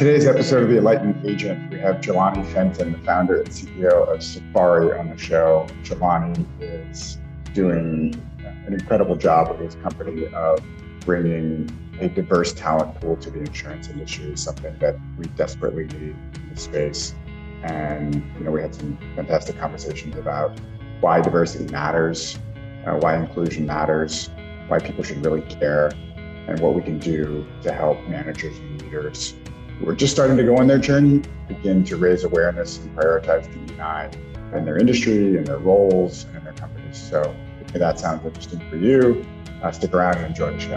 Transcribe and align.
Today's 0.00 0.26
episode 0.26 0.62
of 0.62 0.70
The 0.70 0.78
Enlightened 0.78 1.26
Agent, 1.26 1.70
we 1.70 1.78
have 1.78 1.96
Jelani 1.96 2.50
Fenton, 2.54 2.92
the 2.92 2.98
founder 3.00 3.42
and 3.42 3.50
CEO 3.50 4.08
of 4.08 4.22
Safari, 4.22 4.98
on 4.98 5.10
the 5.10 5.18
show. 5.18 5.66
Jelani 5.82 6.46
is 6.58 7.18
doing 7.52 8.14
an 8.66 8.72
incredible 8.72 9.14
job 9.14 9.50
with 9.50 9.60
his 9.60 9.74
company 9.82 10.26
of 10.28 10.64
bringing 11.00 11.68
a 12.00 12.08
diverse 12.08 12.54
talent 12.54 12.98
pool 12.98 13.14
to 13.16 13.30
the 13.30 13.40
insurance 13.40 13.90
industry, 13.90 14.34
something 14.38 14.74
that 14.78 14.96
we 15.18 15.26
desperately 15.36 15.84
need 15.84 16.16
in 16.34 16.50
the 16.50 16.58
space. 16.58 17.14
And 17.62 18.24
you 18.38 18.44
know, 18.44 18.52
we 18.52 18.62
had 18.62 18.74
some 18.74 18.96
fantastic 19.14 19.58
conversations 19.58 20.16
about 20.16 20.58
why 21.02 21.20
diversity 21.20 21.70
matters, 21.70 22.38
uh, 22.86 22.92
why 22.92 23.18
inclusion 23.18 23.66
matters, 23.66 24.30
why 24.68 24.78
people 24.78 25.04
should 25.04 25.22
really 25.22 25.42
care, 25.42 25.92
and 26.48 26.58
what 26.60 26.74
we 26.74 26.80
can 26.80 26.98
do 26.98 27.46
to 27.60 27.70
help 27.70 28.02
managers 28.08 28.56
and 28.56 28.80
leaders 28.80 29.34
who 29.80 29.88
are 29.88 29.94
just 29.94 30.12
starting 30.12 30.36
to 30.36 30.44
go 30.44 30.58
on 30.58 30.66
their 30.66 30.78
journey 30.78 31.22
begin 31.48 31.82
to 31.82 31.96
raise 31.96 32.24
awareness 32.24 32.76
and 32.78 32.94
prioritize 32.94 33.46
DEI 33.66 34.10
in 34.54 34.66
their 34.66 34.76
industry 34.76 35.38
and 35.38 35.46
their 35.46 35.56
roles 35.56 36.24
and 36.24 36.36
in 36.36 36.44
their 36.44 36.52
companies. 36.52 36.98
So 36.98 37.34
if 37.62 37.72
that 37.72 37.98
sounds 37.98 38.22
interesting 38.26 38.60
for 38.68 38.76
you, 38.76 39.24
uh, 39.62 39.72
stick 39.72 39.94
around 39.94 40.18
and 40.18 40.26
enjoy 40.26 40.52
the 40.52 40.60
show. 40.60 40.76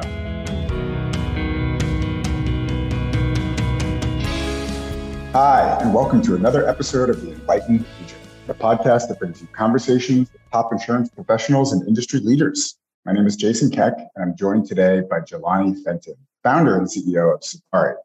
Hi, 5.33 5.77
and 5.81 5.93
welcome 5.93 6.21
to 6.21 6.35
another 6.35 6.65
episode 6.65 7.09
of 7.09 7.21
The 7.21 7.33
Enlightened 7.33 7.85
Agent, 8.01 8.21
the 8.47 8.53
podcast 8.53 9.09
that 9.09 9.19
brings 9.19 9.41
you 9.41 9.47
conversations 9.47 10.31
with 10.31 10.41
top 10.53 10.71
insurance 10.71 11.09
professionals 11.09 11.73
and 11.73 11.85
industry 11.89 12.21
leaders. 12.21 12.77
My 13.05 13.11
name 13.11 13.27
is 13.27 13.35
Jason 13.35 13.69
Keck, 13.69 13.97
and 13.97 14.23
I'm 14.23 14.37
joined 14.37 14.65
today 14.65 15.01
by 15.01 15.19
Jelani 15.19 15.83
Fenton, 15.83 16.15
founder 16.41 16.77
and 16.77 16.87
CEO 16.87 17.35
of 17.35 17.43
Safari. 17.43 17.95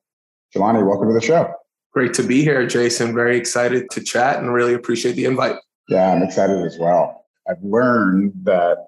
Jelani, 0.55 0.87
welcome 0.87 1.09
to 1.09 1.15
the 1.15 1.21
show. 1.21 1.53
Great 1.93 2.15
to 2.15 2.23
be 2.23 2.43
here, 2.43 2.67
Jason. 2.67 3.15
Very 3.15 3.37
excited 3.37 3.91
to 3.91 4.03
chat 4.03 4.39
and 4.39 4.53
really 4.53 4.73
appreciate 4.73 5.13
the 5.13 5.27
invite. 5.27 5.57
Yeah, 5.89 6.13
I'm 6.13 6.23
excited 6.23 6.65
as 6.65 6.79
well. 6.79 7.27
I've 7.49 7.63
learned 7.63 8.33
that 8.45 8.79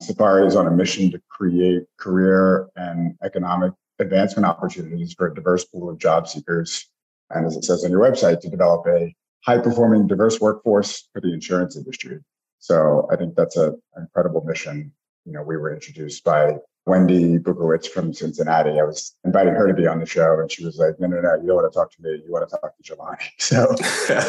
Safari 0.00 0.46
is 0.46 0.56
on 0.56 0.66
a 0.66 0.70
mission 0.70 1.10
to 1.10 1.20
create 1.28 1.82
career 1.98 2.68
and 2.76 3.16
economic 3.22 3.72
advancement 3.98 4.46
opportunities 4.46 5.12
for 5.12 5.26
a 5.26 5.34
diverse 5.34 5.64
pool 5.64 5.90
of 5.90 5.98
job 5.98 6.26
seekers. 6.26 6.86
And 7.30 7.46
as 7.46 7.56
it 7.56 7.64
says 7.64 7.84
on 7.84 7.90
your 7.90 8.00
website, 8.00 8.40
to 8.40 8.48
develop 8.48 8.86
a 8.86 9.14
high 9.44 9.58
performing, 9.58 10.06
diverse 10.06 10.40
workforce 10.40 11.08
for 11.12 11.20
the 11.20 11.32
insurance 11.32 11.76
industry. 11.76 12.18
So 12.60 13.08
I 13.12 13.16
think 13.16 13.34
that's 13.36 13.56
a, 13.56 13.68
an 13.94 14.02
incredible 14.02 14.42
mission. 14.44 14.92
You 15.30 15.36
know, 15.36 15.42
we 15.44 15.56
were 15.56 15.72
introduced 15.72 16.24
by 16.24 16.56
Wendy 16.86 17.38
Bukowitz 17.38 17.86
from 17.86 18.12
Cincinnati. 18.12 18.80
I 18.80 18.82
was 18.82 19.14
inviting 19.24 19.54
her 19.54 19.68
to 19.68 19.74
be 19.74 19.86
on 19.86 20.00
the 20.00 20.06
show, 20.06 20.40
and 20.40 20.50
she 20.50 20.64
was 20.64 20.76
like, 20.76 20.98
"No, 20.98 21.06
no, 21.06 21.20
no, 21.20 21.36
you 21.36 21.46
don't 21.46 21.54
want 21.54 21.72
to 21.72 21.78
talk 21.78 21.92
to 21.92 22.02
me. 22.02 22.20
You 22.26 22.32
want 22.32 22.48
to 22.48 22.56
talk 22.56 22.76
to 22.76 22.82
Jelani." 22.82 23.28
So, 23.38 23.68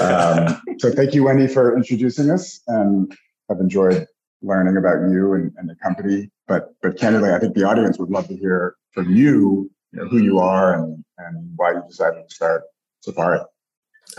um, 0.06 0.62
so 0.78 0.92
thank 0.92 1.16
you, 1.16 1.24
Wendy, 1.24 1.48
for 1.48 1.76
introducing 1.76 2.30
us, 2.30 2.62
and 2.68 3.12
I've 3.50 3.60
enjoyed 3.60 4.06
learning 4.44 4.78
about 4.78 5.10
you 5.10 5.34
and, 5.34 5.52
and 5.58 5.68
the 5.68 5.76
company. 5.76 6.30
But, 6.48 6.76
but 6.84 7.00
candidly, 7.00 7.32
I 7.32 7.40
think 7.40 7.56
the 7.56 7.64
audience 7.64 7.98
would 7.98 8.12
love 8.12 8.28
to 8.28 8.36
hear 8.36 8.76
from 8.92 9.10
you, 9.16 9.72
you 9.94 10.00
know, 10.00 10.08
who 10.08 10.20
you 10.20 10.38
are 10.38 10.76
and 10.76 11.04
and 11.18 11.52
why 11.56 11.72
you 11.72 11.82
decided 11.90 12.30
to 12.30 12.36
start 12.36 12.62
Safari. 13.00 13.40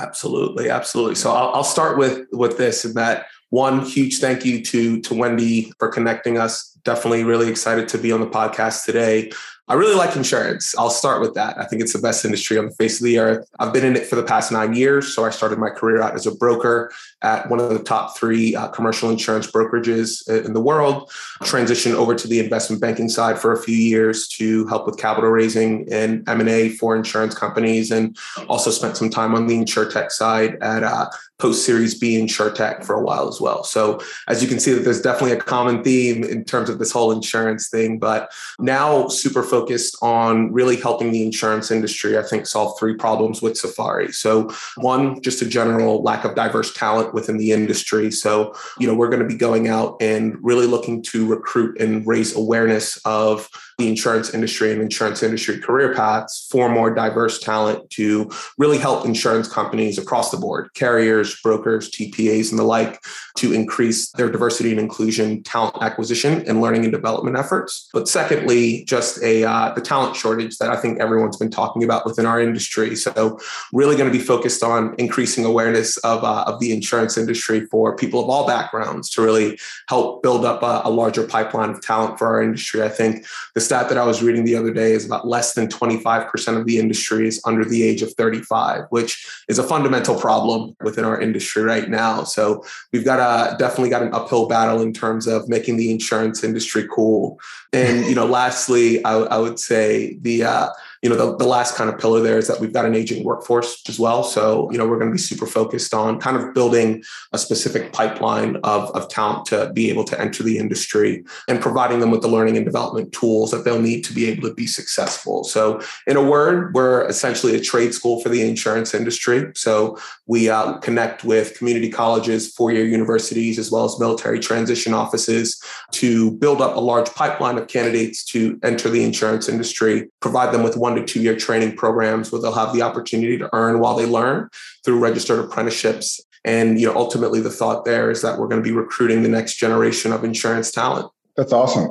Absolutely, 0.01 0.69
absolutely. 0.69 1.15
So 1.15 1.31
I'll, 1.31 1.55
I'll 1.55 1.65
start 1.65 1.97
with 1.97 2.27
with 2.33 2.59
this 2.59 2.85
and 2.85 2.97
that 2.97 3.27
one 3.53 3.85
huge 3.85 4.19
thank 4.19 4.47
you 4.47 4.65
to 4.65 4.99
to 5.03 5.15
Wendy 5.15 5.73
for 5.79 5.89
connecting 5.89 6.39
us. 6.39 6.71
Definitely 6.85 7.23
really 7.23 7.51
excited 7.51 7.87
to 7.89 7.99
be 7.99 8.11
on 8.11 8.21
the 8.21 8.27
podcast 8.27 8.87
today. 8.87 9.31
I 9.69 9.75
really 9.75 9.95
like 9.95 10.17
insurance. 10.17 10.77
I'll 10.77 10.91
start 10.91 11.21
with 11.21 11.35
that. 11.35 11.57
I 11.57 11.67
think 11.67 11.83
it's 11.83 11.93
the 11.93 12.01
best 12.01 12.25
industry 12.25 12.59
on 12.59 12.67
the 12.67 12.75
face 12.75 13.01
of 13.01 13.05
the 13.05 13.19
earth. 13.19 13.49
I've 13.61 13.73
been 13.73 13.85
in 13.85 13.95
it 13.95 14.07
for 14.07 14.17
the 14.17 14.23
past 14.23 14.51
nine 14.51 14.75
years. 14.75 15.15
So 15.15 15.25
I 15.25 15.31
started 15.31 15.59
my 15.59 15.71
career 15.71 16.03
out 16.03 16.15
as 16.15 16.27
a 16.27 16.35
broker 16.35 16.93
at 17.23 17.49
one 17.49 17.61
of 17.61 17.71
the 17.71 17.79
top 17.79 18.17
three 18.17 18.57
uh, 18.57 18.69
commercial 18.69 19.09
insurance 19.09 19.47
brokerages 19.51 20.29
in 20.45 20.53
the 20.53 20.61
world. 20.61 21.11
Transitioned 21.43 21.95
over 21.95 22.15
to 22.15 22.27
the 22.27 22.41
investment 22.41 22.83
banking 22.83 23.09
side 23.09 23.39
for 23.39 23.53
a 23.53 23.63
few 23.63 23.77
years 23.77 24.27
to 24.29 24.67
help 24.67 24.85
with 24.85 24.99
capital 24.99 25.31
raising 25.31 25.87
and 25.93 26.29
M 26.29 26.41
and 26.41 26.49
A 26.49 26.71
for 26.71 26.97
insurance 26.97 27.35
companies, 27.35 27.91
and 27.91 28.17
also 28.49 28.71
spent 28.71 28.97
some 28.97 29.11
time 29.11 29.35
on 29.35 29.47
the 29.47 29.57
insurtech 29.57 30.11
side 30.11 30.57
at 30.61 30.83
uh, 30.83 31.09
post 31.39 31.67
Series 31.67 31.99
B 31.99 32.21
insurtech 32.21 32.85
for 32.85 32.95
a 32.95 33.03
while 33.03 33.29
as 33.29 33.41
well. 33.41 33.65
So 33.65 34.01
as 34.29 34.43
you 34.43 34.49
can 34.49 34.61
see, 34.61 34.73
that 34.75 34.85
there's 34.85 35.03
definitely 35.03 35.37
a 35.37 35.41
common 35.41 35.83
theme 35.83 36.23
in 36.23 36.45
terms 36.45 36.71
of 36.71 36.79
this 36.79 36.93
whole 36.93 37.11
insurance 37.11 37.69
thing. 37.69 37.99
But 37.99 38.33
now 38.61 39.09
super 39.09 39.43
focused 39.43 39.97
on 40.03 40.53
really 40.53 40.77
helping 40.77 41.11
the 41.11 41.25
insurance 41.25 41.71
industry. 41.71 42.17
I 42.17 42.23
think 42.23 42.47
solve 42.47 42.79
three 42.79 42.95
problems 42.95 43.43
with 43.43 43.57
Safari. 43.57 44.13
So 44.13 44.55
one, 44.77 45.21
just 45.21 45.43
a 45.43 45.47
general 45.47 46.03
lack 46.03 46.25
of 46.25 46.37
diverse 46.37 46.73
talent 46.75 47.13
within 47.13 47.39
the 47.39 47.51
industry. 47.51 48.13
So, 48.13 48.55
you 48.79 48.87
know, 48.87 48.95
we're 48.95 49.11
going 49.11 49.23
to 49.23 49.29
be 49.29 49.37
going 49.37 49.69
out 49.69 49.97
and 50.01 50.37
really 50.43 50.67
looking 50.67 51.03
to 51.05 51.27
recruit 51.27 51.81
and 51.81 52.07
raise 52.07 52.37
awareness 52.37 52.99
of 53.05 53.49
the 53.79 53.89
insurance 53.89 54.35
industry 54.35 54.73
and 54.73 54.81
insurance 54.81 55.23
industry 55.23 55.59
career 55.59 55.95
paths 55.95 56.49
for 56.51 56.69
more 56.69 56.95
diverse 56.95 57.39
talent 57.39 57.89
to 57.91 58.31
really 58.59 58.79
help 58.79 59.05
insurance 59.05 59.49
companies 59.49 59.99
across 59.99 60.31
the 60.31 60.37
board, 60.37 60.69
carriers, 60.75 61.41
brokers, 61.43 61.91
TPAs, 61.91 62.51
and 62.51 62.59
the 62.59 62.65
like, 62.65 63.01
to 63.37 63.53
increase 63.53 64.11
their 64.13 64.31
diversity 64.31 64.71
and 64.71 64.81
inclusion 64.81 65.43
talent 65.43 65.77
acquisition 65.81 66.45
and 66.47 66.61
learning 66.61 66.85
and 66.85 66.93
development 66.93 67.37
efforts. 67.37 67.89
But 67.93 68.09
secondly, 68.09 68.85
just 68.85 69.23
a 69.23 69.45
uh, 69.45 69.73
the 69.75 69.81
talent 69.81 70.17
shortage 70.17 70.59
that 70.59 70.71
I 70.71 70.77
think 70.77 71.01
everyone's 71.01 71.37
been 71.37 71.51
talking 71.51 71.83
about 71.83 72.05
within 72.07 72.27
our 72.27 72.41
industry. 72.41 72.95
So 72.97 73.39
really 73.73 73.97
going 73.97 74.11
to 74.11 74.17
be 74.17 74.25
focused 74.25 74.63
on 74.63 74.95
increasing 74.99 75.45
awareness 75.45 75.97
of, 75.99 76.25
uh, 76.25 76.45
of 76.47 76.61
the 76.61 76.73
insurance 76.73 77.17
industry 77.17 77.67
for 77.67 77.97
people 77.97 78.23
of 78.23 78.29
all 78.29 78.47
backgrounds 78.47 79.11
to 79.11 79.23
really 79.23 79.59
help 79.89 80.23
build 80.23 80.45
up 80.45 80.63
a, 80.63 80.83
a 80.85 80.91
larger 80.91 81.27
pipeline 81.27 81.71
of 81.71 81.81
talent 81.81 82.19
for 82.19 82.27
our 82.29 82.43
industry. 82.43 82.83
I 82.83 82.89
think 82.89 83.27
the 83.55 83.61
stat 83.73 83.89
that 83.89 83.97
I 83.97 84.05
was 84.05 84.23
reading 84.23 84.45
the 84.45 84.55
other 84.55 84.71
day 84.71 84.93
is 84.93 85.07
about 85.07 85.27
less 85.27 85.55
than 85.55 85.67
25% 85.67 86.59
of 86.59 86.67
the 86.67 86.79
industry 86.79 87.27
is 87.27 87.41
under 87.47 87.65
the 87.65 87.83
age 87.83 88.03
of 88.03 88.13
35, 88.13 88.85
which 88.91 89.27
is 89.49 89.59
a 89.59 89.63
fundamental 89.63 90.15
problem 90.15 90.77
within 90.83 91.07
our 91.07 91.19
industry 91.19 91.63
right 91.63 91.89
now. 91.89 92.23
So 92.25 92.67
we've 92.93 93.03
got 93.03 93.19
a 93.19 93.57
definitely 93.57 93.89
got 93.89 94.03
an 94.03 94.13
uphill 94.13 94.47
battle 94.47 94.83
in 94.83 94.93
terms 94.93 95.27
of 95.27 95.49
making 95.49 95.79
the 95.79 95.91
insurance 95.91 96.45
industry 96.45 96.87
cool. 96.95 97.41
And 97.73 98.05
you 98.05 98.15
know, 98.15 98.27
lastly, 98.41 99.03
I, 99.07 99.15
I 99.15 99.39
would 99.39 99.59
say 99.59 100.19
the 100.21 100.45
uh, 100.45 100.69
you 101.03 101.11
know, 101.11 101.17
the, 101.17 101.37
the 101.37 101.45
last 101.45 101.75
kind 101.75 101.91
of 101.91 101.99
pillar 101.99 102.21
there 102.21 102.39
is 102.39 102.47
that 102.47 102.61
we've 102.61 102.73
got 102.73 102.85
an 102.85 102.95
aging 102.95 103.25
workforce 103.25 103.83
as 103.89 103.99
well. 103.99 104.23
So, 104.23 104.71
you 104.71 104.79
know, 104.79 104.87
we're 104.87 104.99
going 104.99 105.11
to 105.11 105.15
be 105.15 105.19
super 105.19 105.47
focused 105.47 105.93
on 105.93 106.21
kind 106.21 106.37
of 106.37 106.55
building 106.55 107.03
a 107.33 107.39
specific 107.39 107.93
pipeline 107.93 108.57
of, 108.63 108.89
of 108.93 109.09
talent 109.09 109.47
to 109.47 109.73
be 109.75 109.91
able 109.91 110.05
to 110.05 110.21
enter 110.21 110.45
the 110.45 110.59
industry 110.59 111.25
and 111.49 111.61
providing 111.61 111.99
them 111.99 112.13
with 112.13 112.23
the 112.23 112.29
learning 112.29 112.57
and 112.57 112.65
development 112.65 113.13
tools 113.13 113.51
that 113.51 113.65
they'll 113.65 113.83
need 113.83 114.05
to 114.05 114.13
be 114.13 114.27
able 114.27 114.49
to 114.49 114.55
be 114.55 114.67
successful. 114.67 115.43
So, 115.43 115.81
in 116.07 116.17
a 116.17 116.23
word, 116.23 116.73
we're 116.73 117.05
essentially 117.09 117.57
a 117.57 117.61
trade 117.61 117.95
school 117.95 118.21
for 118.21 118.29
the 118.29 118.49
insurance 118.49 118.95
industry. 118.95 119.51
So, 119.57 119.99
we 120.27 120.49
uh, 120.49 120.75
connect 120.79 121.25
with 121.25 121.59
community 121.59 121.91
colleges, 121.91 122.55
four 122.55 122.71
year 122.71 122.85
universities, 122.85 123.59
as 123.59 123.73
well 123.73 123.85
as 123.85 123.99
military 123.99 124.39
transition 124.39 124.95
offices 124.95 125.61
to 125.93 126.31
build 126.33 126.61
up 126.61 126.77
a 126.77 126.81
large 126.81 127.11
pipeline 127.11 127.59
of 127.59 127.67
candidates 127.67 128.25
to 128.27 128.59
enter 128.63 128.89
the 128.89 129.03
insurance 129.03 129.49
industry, 129.49 130.09
provide 130.21 130.55
them 130.55 130.63
with 130.63 130.77
one 130.77 130.92
to 130.97 131.05
two 131.05 131.21
year 131.21 131.37
training 131.37 131.77
programs 131.77 132.31
where 132.31 132.41
they'll 132.41 132.53
have 132.53 132.73
the 132.73 132.83
opportunity 132.83 133.39
to 133.39 133.49
earn 133.53 133.81
while 133.81 133.97
they 133.97 134.07
learn 134.07 134.49
through 134.85 134.99
registered 134.99 135.39
apprenticeships. 135.39 136.21
And 136.45 136.81
you 136.81 136.87
know, 136.87 136.97
ultimately, 136.97 137.41
the 137.41 137.51
thought 137.51 137.85
there 137.85 138.11
is 138.11 138.23
that 138.23 138.39
we're 138.39 138.49
going 138.49 138.63
to 138.63 138.69
be 138.69 138.75
recruiting 138.75 139.23
the 139.23 139.29
next 139.29 139.57
generation 139.57 140.13
of 140.13 140.25
insurance 140.25 140.71
talent. 140.71 141.11
That's 141.37 141.53
awesome. 141.53 141.91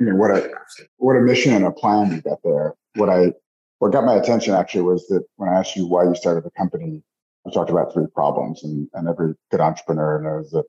I 0.00 0.04
mean, 0.04 0.18
what 0.18 0.30
a 0.30 0.50
what 0.96 1.16
a 1.16 1.20
mission 1.20 1.52
and 1.52 1.64
a 1.64 1.70
plan 1.70 2.10
you 2.10 2.20
got 2.22 2.38
there. 2.42 2.74
What 2.94 3.10
I 3.10 3.32
what 3.78 3.92
got 3.92 4.04
my 4.04 4.14
attention 4.14 4.54
actually 4.54 4.82
was 4.82 5.06
that 5.08 5.24
when 5.36 5.48
I 5.48 5.58
asked 5.58 5.76
you 5.76 5.86
why 5.86 6.04
you 6.04 6.14
started 6.14 6.44
the 6.44 6.50
company, 6.52 7.02
I 7.46 7.50
talked 7.50 7.70
about 7.70 7.92
three 7.92 8.06
problems, 8.14 8.64
and 8.64 8.88
and 8.94 9.08
every 9.08 9.34
good 9.50 9.60
entrepreneur 9.60 10.20
knows 10.20 10.50
that 10.50 10.64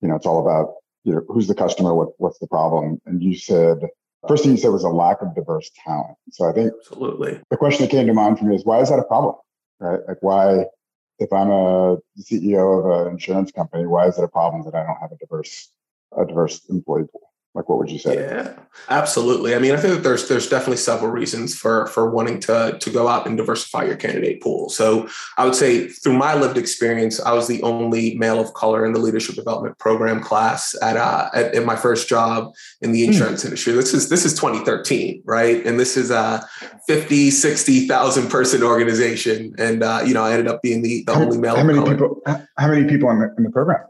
you 0.00 0.08
know 0.08 0.16
it's 0.16 0.26
all 0.26 0.40
about 0.40 0.74
you 1.04 1.12
know 1.12 1.22
who's 1.28 1.48
the 1.48 1.54
customer, 1.54 1.94
what 1.94 2.08
what's 2.18 2.38
the 2.38 2.46
problem, 2.46 3.00
and 3.04 3.22
you 3.22 3.36
said 3.36 3.80
First 4.28 4.44
thing 4.44 4.52
you 4.52 4.58
said 4.58 4.68
was 4.68 4.84
a 4.84 4.88
lack 4.88 5.20
of 5.20 5.34
diverse 5.34 5.70
talent. 5.84 6.16
So 6.30 6.48
I 6.48 6.52
think 6.52 6.72
absolutely 6.78 7.40
the 7.50 7.56
question 7.56 7.84
that 7.84 7.90
came 7.90 8.06
to 8.06 8.14
mind 8.14 8.38
for 8.38 8.44
me 8.44 8.56
is 8.56 8.64
why 8.64 8.80
is 8.80 8.88
that 8.90 8.98
a 8.98 9.04
problem? 9.04 9.34
Right? 9.80 10.00
Like 10.06 10.18
why, 10.20 10.66
if 11.18 11.32
I'm 11.32 11.50
a 11.50 11.96
CEO 12.20 12.78
of 12.78 13.06
an 13.06 13.12
insurance 13.12 13.50
company, 13.50 13.86
why 13.86 14.06
is 14.06 14.18
it 14.18 14.24
a 14.24 14.28
problem 14.28 14.64
that 14.64 14.74
I 14.74 14.84
don't 14.84 15.00
have 15.00 15.10
a 15.12 15.16
diverse 15.16 15.70
a 16.16 16.24
diverse 16.24 16.60
employee 16.68 17.04
pool? 17.10 17.31
Like, 17.54 17.68
what 17.68 17.78
would 17.78 17.90
you 17.90 17.98
say? 17.98 18.14
Yeah, 18.14 18.54
absolutely. 18.88 19.54
I 19.54 19.58
mean, 19.58 19.72
I 19.72 19.76
think 19.76 19.94
that 19.94 20.02
there's 20.02 20.26
there's 20.26 20.48
definitely 20.48 20.78
several 20.78 21.10
reasons 21.10 21.54
for 21.54 21.86
for 21.88 22.08
wanting 22.10 22.40
to 22.40 22.78
to 22.80 22.90
go 22.90 23.08
out 23.08 23.26
and 23.26 23.36
diversify 23.36 23.84
your 23.84 23.96
candidate 23.96 24.40
pool. 24.40 24.70
So 24.70 25.06
I 25.36 25.44
would 25.44 25.54
say 25.54 25.88
through 25.88 26.14
my 26.14 26.34
lived 26.34 26.56
experience, 26.56 27.20
I 27.20 27.32
was 27.32 27.48
the 27.48 27.62
only 27.62 28.16
male 28.16 28.40
of 28.40 28.54
color 28.54 28.86
in 28.86 28.94
the 28.94 29.00
leadership 29.00 29.34
development 29.34 29.78
program 29.78 30.22
class 30.22 30.74
at 30.80 30.96
uh, 30.96 31.28
at, 31.34 31.54
at 31.54 31.66
my 31.66 31.76
first 31.76 32.08
job 32.08 32.54
in 32.80 32.92
the 32.92 33.04
hmm. 33.04 33.12
insurance 33.12 33.42
hmm. 33.42 33.48
industry. 33.48 33.74
This 33.74 33.92
is 33.92 34.08
this 34.08 34.24
is 34.24 34.32
2013, 34.32 35.22
right? 35.26 35.64
And 35.66 35.78
this 35.78 35.98
is 35.98 36.10
a 36.10 36.42
50, 36.86 37.30
60,000 37.30 38.28
person 38.30 38.62
organization, 38.62 39.54
and 39.58 39.82
uh, 39.82 40.02
you 40.06 40.14
know, 40.14 40.24
I 40.24 40.32
ended 40.32 40.48
up 40.48 40.62
being 40.62 40.80
the, 40.80 41.04
the 41.04 41.14
how, 41.14 41.22
only 41.22 41.36
male. 41.36 41.56
How 41.56 41.64
many 41.64 41.84
people? 41.84 42.22
How 42.24 42.68
many 42.68 42.88
people 42.88 43.10
in 43.10 43.18
the 43.18 43.34
in 43.36 43.44
the 43.44 43.50
program? 43.50 43.82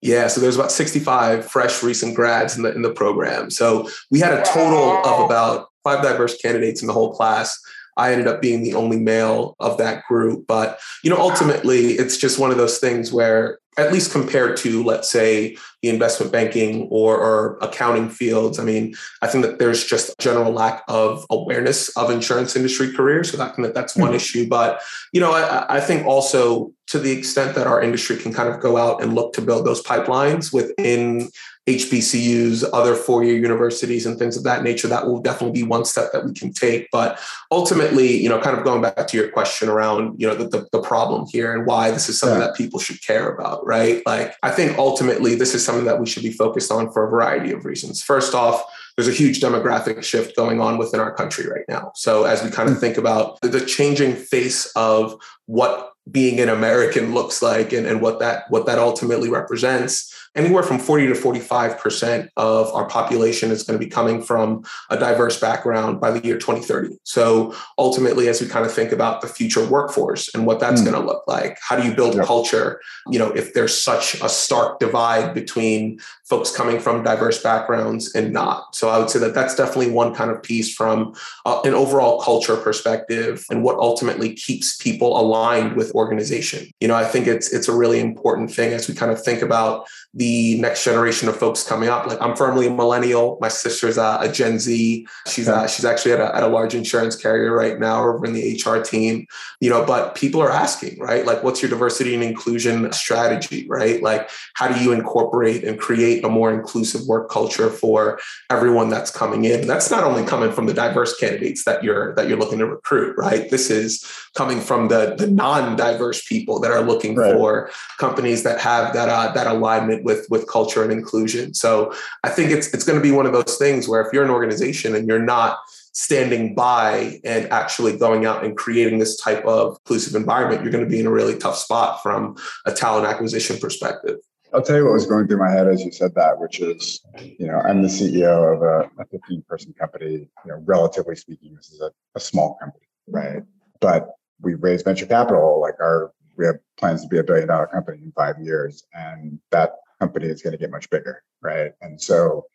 Yeah, 0.00 0.28
so 0.28 0.40
there's 0.40 0.54
about 0.54 0.70
65 0.70 1.50
fresh 1.50 1.82
recent 1.82 2.14
grads 2.14 2.56
in 2.56 2.62
the 2.62 2.72
in 2.72 2.82
the 2.82 2.92
program. 2.92 3.50
So 3.50 3.88
we 4.10 4.20
had 4.20 4.32
a 4.32 4.44
total 4.44 5.04
of 5.04 5.24
about 5.24 5.68
five 5.82 6.02
diverse 6.02 6.36
candidates 6.36 6.80
in 6.80 6.86
the 6.86 6.92
whole 6.92 7.12
class. 7.12 7.58
I 7.96 8.12
ended 8.12 8.28
up 8.28 8.40
being 8.40 8.62
the 8.62 8.74
only 8.74 8.96
male 8.96 9.56
of 9.58 9.76
that 9.78 10.04
group, 10.06 10.46
but 10.46 10.78
you 11.02 11.10
know, 11.10 11.18
ultimately, 11.18 11.92
it's 11.94 12.16
just 12.16 12.38
one 12.38 12.52
of 12.52 12.56
those 12.56 12.78
things 12.78 13.12
where 13.12 13.58
at 13.78 13.92
least 13.92 14.12
compared 14.12 14.56
to, 14.58 14.82
let's 14.82 15.08
say, 15.08 15.56
the 15.82 15.88
investment 15.88 16.32
banking 16.32 16.88
or, 16.90 17.16
or, 17.16 17.58
accounting 17.62 18.10
fields. 18.10 18.58
I 18.58 18.64
mean, 18.64 18.94
I 19.22 19.28
think 19.28 19.44
that 19.44 19.60
there's 19.60 19.84
just 19.84 20.10
a 20.10 20.14
general 20.18 20.52
lack 20.52 20.82
of 20.88 21.24
awareness 21.30 21.88
of 21.96 22.10
insurance 22.10 22.56
industry 22.56 22.92
careers. 22.92 23.30
So 23.30 23.36
that 23.36 23.54
that's 23.74 23.96
one 23.96 24.08
mm-hmm. 24.08 24.16
issue. 24.16 24.48
But, 24.48 24.80
you 25.12 25.20
know, 25.20 25.32
I, 25.32 25.76
I 25.76 25.80
think 25.80 26.04
also 26.04 26.72
to 26.88 26.98
the 26.98 27.12
extent 27.12 27.54
that 27.54 27.68
our 27.68 27.80
industry 27.80 28.16
can 28.16 28.32
kind 28.34 28.48
of 28.48 28.60
go 28.60 28.76
out 28.76 29.02
and 29.02 29.14
look 29.14 29.32
to 29.34 29.40
build 29.40 29.64
those 29.64 29.82
pipelines 29.82 30.52
within 30.52 31.30
HBCUs, 31.68 32.64
other 32.72 32.94
four 32.94 33.22
year 33.22 33.36
universities, 33.36 34.06
and 34.06 34.18
things 34.18 34.38
of 34.38 34.42
that 34.44 34.62
nature, 34.62 34.88
that 34.88 35.06
will 35.06 35.20
definitely 35.20 35.60
be 35.60 35.66
one 35.66 35.84
step 35.84 36.12
that 36.12 36.24
we 36.24 36.32
can 36.32 36.50
take. 36.50 36.88
But 36.90 37.20
ultimately, 37.50 38.16
you 38.16 38.28
know, 38.30 38.40
kind 38.40 38.56
of 38.56 38.64
going 38.64 38.80
back 38.80 39.06
to 39.06 39.16
your 39.18 39.28
question 39.28 39.68
around, 39.68 40.18
you 40.18 40.26
know, 40.26 40.34
the, 40.34 40.48
the, 40.48 40.66
the 40.72 40.80
problem 40.80 41.26
here 41.30 41.54
and 41.54 41.66
why 41.66 41.90
this 41.90 42.08
is 42.08 42.18
something 42.18 42.40
yeah. 42.40 42.46
that 42.46 42.56
people 42.56 42.80
should 42.80 43.02
care 43.02 43.30
about, 43.30 43.66
right? 43.66 44.02
Like, 44.06 44.34
I 44.42 44.50
think 44.50 44.78
ultimately 44.78 45.34
this 45.34 45.54
is 45.54 45.62
something 45.62 45.84
that 45.84 46.00
we 46.00 46.06
should 46.06 46.22
be 46.22 46.32
focused 46.32 46.72
on 46.72 46.90
for 46.90 47.06
a 47.06 47.10
variety 47.10 47.52
of 47.52 47.66
reasons. 47.66 48.02
First 48.02 48.34
off, 48.34 48.64
there's 48.96 49.08
a 49.08 49.12
huge 49.12 49.40
demographic 49.40 50.02
shift 50.02 50.34
going 50.36 50.60
on 50.60 50.78
within 50.78 51.00
our 51.00 51.14
country 51.14 51.46
right 51.46 51.64
now. 51.68 51.92
So 51.94 52.24
as 52.24 52.42
we 52.42 52.50
kind 52.50 52.68
of 52.68 52.76
hmm. 52.76 52.80
think 52.80 52.96
about 52.96 53.40
the 53.42 53.60
changing 53.60 54.16
face 54.16 54.72
of 54.74 55.20
what 55.46 55.92
being 56.10 56.40
an 56.40 56.48
American 56.48 57.12
looks 57.12 57.42
like 57.42 57.72
and, 57.72 57.86
and 57.86 58.00
what 58.00 58.18
that 58.20 58.50
what 58.50 58.64
that 58.66 58.78
ultimately 58.78 59.28
represents, 59.28 60.14
anywhere 60.38 60.62
from 60.62 60.78
40 60.78 61.08
to 61.08 61.12
45% 61.14 62.28
of 62.36 62.72
our 62.72 62.86
population 62.86 63.50
is 63.50 63.64
going 63.64 63.78
to 63.78 63.84
be 63.84 63.90
coming 63.90 64.22
from 64.22 64.64
a 64.88 64.96
diverse 64.96 65.38
background 65.38 66.00
by 66.00 66.12
the 66.12 66.24
year 66.24 66.38
2030. 66.38 66.96
So 67.02 67.54
ultimately, 67.76 68.28
as 68.28 68.40
we 68.40 68.46
kind 68.46 68.64
of 68.64 68.72
think 68.72 68.92
about 68.92 69.20
the 69.20 69.26
future 69.26 69.66
workforce 69.66 70.32
and 70.34 70.46
what 70.46 70.60
that's 70.60 70.80
mm. 70.80 70.86
going 70.86 71.00
to 71.00 71.06
look 71.06 71.24
like, 71.26 71.58
how 71.60 71.76
do 71.76 71.86
you 71.86 71.94
build 71.94 72.14
yep. 72.14 72.24
culture? 72.24 72.80
You 73.08 73.18
know, 73.18 73.30
if 73.32 73.52
there's 73.52 73.76
such 73.76 74.14
a 74.22 74.28
stark 74.28 74.78
divide 74.78 75.34
between 75.34 75.98
folks 76.24 76.54
coming 76.54 76.78
from 76.78 77.02
diverse 77.02 77.42
backgrounds 77.42 78.14
and 78.14 78.32
not. 78.32 78.76
So 78.76 78.90
I 78.90 78.98
would 78.98 79.10
say 79.10 79.18
that 79.20 79.34
that's 79.34 79.56
definitely 79.56 79.90
one 79.90 80.14
kind 80.14 80.30
of 80.30 80.42
piece 80.42 80.72
from 80.72 81.14
uh, 81.46 81.60
an 81.64 81.74
overall 81.74 82.20
culture 82.20 82.56
perspective 82.56 83.44
and 83.50 83.64
what 83.64 83.78
ultimately 83.78 84.34
keeps 84.34 84.76
people 84.76 85.18
aligned 85.18 85.74
with 85.74 85.90
organization. 85.94 86.68
You 86.80 86.88
know, 86.88 86.94
I 86.94 87.04
think 87.04 87.26
it's 87.26 87.52
it's 87.52 87.66
a 87.66 87.74
really 87.74 87.98
important 87.98 88.52
thing 88.52 88.72
as 88.72 88.88
we 88.88 88.94
kind 88.94 89.10
of 89.10 89.22
think 89.22 89.42
about 89.42 89.88
the 90.14 90.27
next 90.58 90.84
generation 90.84 91.28
of 91.28 91.36
folks 91.36 91.62
coming 91.62 91.88
up. 91.88 92.06
Like 92.06 92.20
I'm 92.20 92.36
firmly 92.36 92.66
a 92.66 92.70
millennial. 92.70 93.38
My 93.40 93.48
sister's 93.48 93.98
a, 93.98 94.18
a 94.20 94.32
Gen 94.32 94.58
Z. 94.58 95.06
She's 95.26 95.48
uh, 95.48 95.66
she's 95.66 95.84
actually 95.84 96.12
at 96.12 96.20
a, 96.20 96.34
at 96.34 96.42
a 96.42 96.48
large 96.48 96.74
insurance 96.74 97.16
carrier 97.16 97.52
right 97.52 97.78
now 97.78 98.02
over 98.02 98.24
in 98.24 98.32
the 98.32 98.62
HR 98.62 98.82
team. 98.82 99.26
You 99.60 99.70
know, 99.70 99.84
but 99.84 100.14
people 100.14 100.40
are 100.40 100.50
asking, 100.50 100.98
right? 100.98 101.26
Like, 101.26 101.42
what's 101.42 101.62
your 101.62 101.70
diversity 101.70 102.14
and 102.14 102.22
inclusion 102.22 102.92
strategy, 102.92 103.66
right? 103.68 104.02
Like, 104.02 104.30
how 104.54 104.68
do 104.68 104.82
you 104.82 104.92
incorporate 104.92 105.64
and 105.64 105.78
create 105.78 106.24
a 106.24 106.28
more 106.28 106.52
inclusive 106.52 107.06
work 107.06 107.30
culture 107.30 107.70
for 107.70 108.18
everyone 108.50 108.88
that's 108.88 109.10
coming 109.10 109.44
in? 109.44 109.60
And 109.60 109.70
that's 109.70 109.90
not 109.90 110.04
only 110.04 110.24
coming 110.24 110.52
from 110.52 110.66
the 110.66 110.74
diverse 110.74 111.16
candidates 111.18 111.64
that 111.64 111.82
you're 111.84 112.14
that 112.14 112.28
you're 112.28 112.38
looking 112.38 112.58
to 112.58 112.66
recruit, 112.66 113.16
right? 113.16 113.50
This 113.50 113.70
is 113.70 114.04
coming 114.34 114.60
from 114.60 114.88
the 114.88 115.14
the 115.16 115.26
non-diverse 115.26 116.26
people 116.26 116.60
that 116.60 116.70
are 116.70 116.82
looking 116.82 117.14
right. 117.16 117.34
for 117.34 117.70
companies 117.98 118.42
that 118.42 118.60
have 118.60 118.92
that 118.94 119.08
uh, 119.08 119.32
that 119.32 119.46
alignment 119.46 120.04
with 120.08 120.26
with 120.28 120.48
culture 120.48 120.82
and 120.82 120.90
inclusion. 120.90 121.54
So 121.54 121.94
I 122.24 122.30
think 122.30 122.50
it's 122.50 122.74
it's 122.74 122.84
going 122.84 122.98
to 122.98 123.02
be 123.02 123.12
one 123.12 123.26
of 123.26 123.32
those 123.32 123.56
things 123.56 123.88
where 123.88 124.00
if 124.00 124.12
you're 124.12 124.24
an 124.24 124.30
organization 124.30 124.96
and 124.96 125.06
you're 125.06 125.22
not 125.22 125.58
standing 125.92 126.54
by 126.54 127.20
and 127.24 127.50
actually 127.52 127.96
going 127.96 128.24
out 128.24 128.44
and 128.44 128.56
creating 128.56 128.98
this 128.98 129.16
type 129.16 129.44
of 129.44 129.76
inclusive 129.84 130.14
environment, 130.14 130.62
you're 130.62 130.72
going 130.72 130.84
to 130.84 130.90
be 130.90 131.00
in 131.00 131.06
a 131.06 131.10
really 131.10 131.36
tough 131.36 131.56
spot 131.56 132.02
from 132.02 132.36
a 132.66 132.72
talent 132.72 133.06
acquisition 133.06 133.58
perspective. 133.58 134.16
I'll 134.54 134.62
tell 134.62 134.76
you 134.76 134.84
what 134.84 134.94
was 134.94 135.06
going 135.06 135.26
through 135.26 135.38
my 135.38 135.50
head 135.50 135.68
as 135.68 135.84
you 135.84 135.92
said 135.92 136.14
that, 136.14 136.38
which 136.38 136.60
is, 136.60 137.02
you 137.20 137.46
know, 137.46 137.58
I'm 137.58 137.82
the 137.82 137.88
CEO 137.88 138.54
of 138.54 138.62
a, 138.62 139.02
a 139.02 139.06
15 139.06 139.42
person 139.48 139.74
company. 139.74 140.12
You 140.12 140.28
know, 140.46 140.62
relatively 140.64 141.16
speaking, 141.16 141.54
this 141.54 141.70
is 141.70 141.80
a, 141.80 141.90
a 142.14 142.20
small 142.20 142.56
company, 142.60 142.86
right? 143.08 143.42
But 143.80 144.08
we 144.40 144.54
raised 144.54 144.84
venture 144.84 145.06
capital. 145.06 145.60
Like 145.60 145.74
our, 145.80 146.12
we 146.36 146.46
have 146.46 146.56
plans 146.78 147.02
to 147.02 147.08
be 147.08 147.18
a 147.18 147.24
billion 147.24 147.48
dollar 147.48 147.66
company 147.66 147.98
in 148.02 148.12
five 148.12 148.36
years, 148.40 148.84
and 148.94 149.38
that 149.50 149.72
company 150.00 150.26
is 150.26 150.42
going 150.42 150.52
to 150.52 150.58
get 150.58 150.70
much 150.70 150.90
bigger, 150.90 151.22
right? 151.42 151.72
And 151.80 152.00
so 152.00 152.46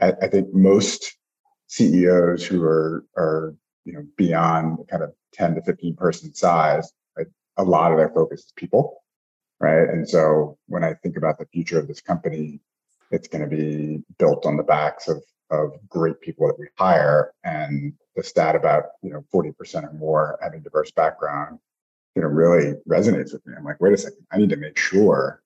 I, 0.00 0.12
I 0.22 0.28
think 0.28 0.52
most 0.52 1.16
CEOs 1.68 2.44
who 2.44 2.62
are 2.62 3.04
are 3.16 3.54
you 3.84 3.92
know 3.94 4.06
beyond 4.16 4.78
kind 4.88 5.02
of 5.02 5.12
10 5.34 5.56
to 5.56 5.62
15 5.62 5.96
person 5.96 6.34
size, 6.34 6.92
right, 7.16 7.26
a 7.56 7.64
lot 7.64 7.92
of 7.92 7.98
their 7.98 8.10
focus 8.10 8.40
is 8.40 8.52
people, 8.56 9.02
right? 9.60 9.88
And 9.88 10.08
so 10.08 10.58
when 10.66 10.84
I 10.84 10.94
think 10.94 11.16
about 11.16 11.38
the 11.38 11.46
future 11.46 11.78
of 11.78 11.88
this 11.88 12.00
company, 12.00 12.60
it's 13.10 13.28
going 13.28 13.48
to 13.48 13.56
be 13.56 14.02
built 14.18 14.46
on 14.46 14.56
the 14.56 14.62
backs 14.62 15.08
of 15.08 15.22
of 15.50 15.72
great 15.88 16.20
people 16.20 16.46
that 16.46 16.58
we 16.58 16.66
hire 16.76 17.32
and 17.44 17.94
the 18.16 18.22
stat 18.22 18.54
about 18.54 18.84
you 19.02 19.10
know 19.10 19.24
40% 19.32 19.84
or 19.84 19.92
more 19.94 20.38
having 20.42 20.62
diverse 20.62 20.90
background 20.90 21.58
you 22.14 22.22
know 22.22 22.28
really 22.28 22.74
resonates 22.88 23.32
with 23.32 23.46
me 23.46 23.54
i'm 23.56 23.64
like 23.64 23.80
wait 23.80 23.94
a 23.94 23.96
second 23.96 24.26
i 24.30 24.36
need 24.36 24.50
to 24.50 24.56
make 24.56 24.76
sure 24.76 25.42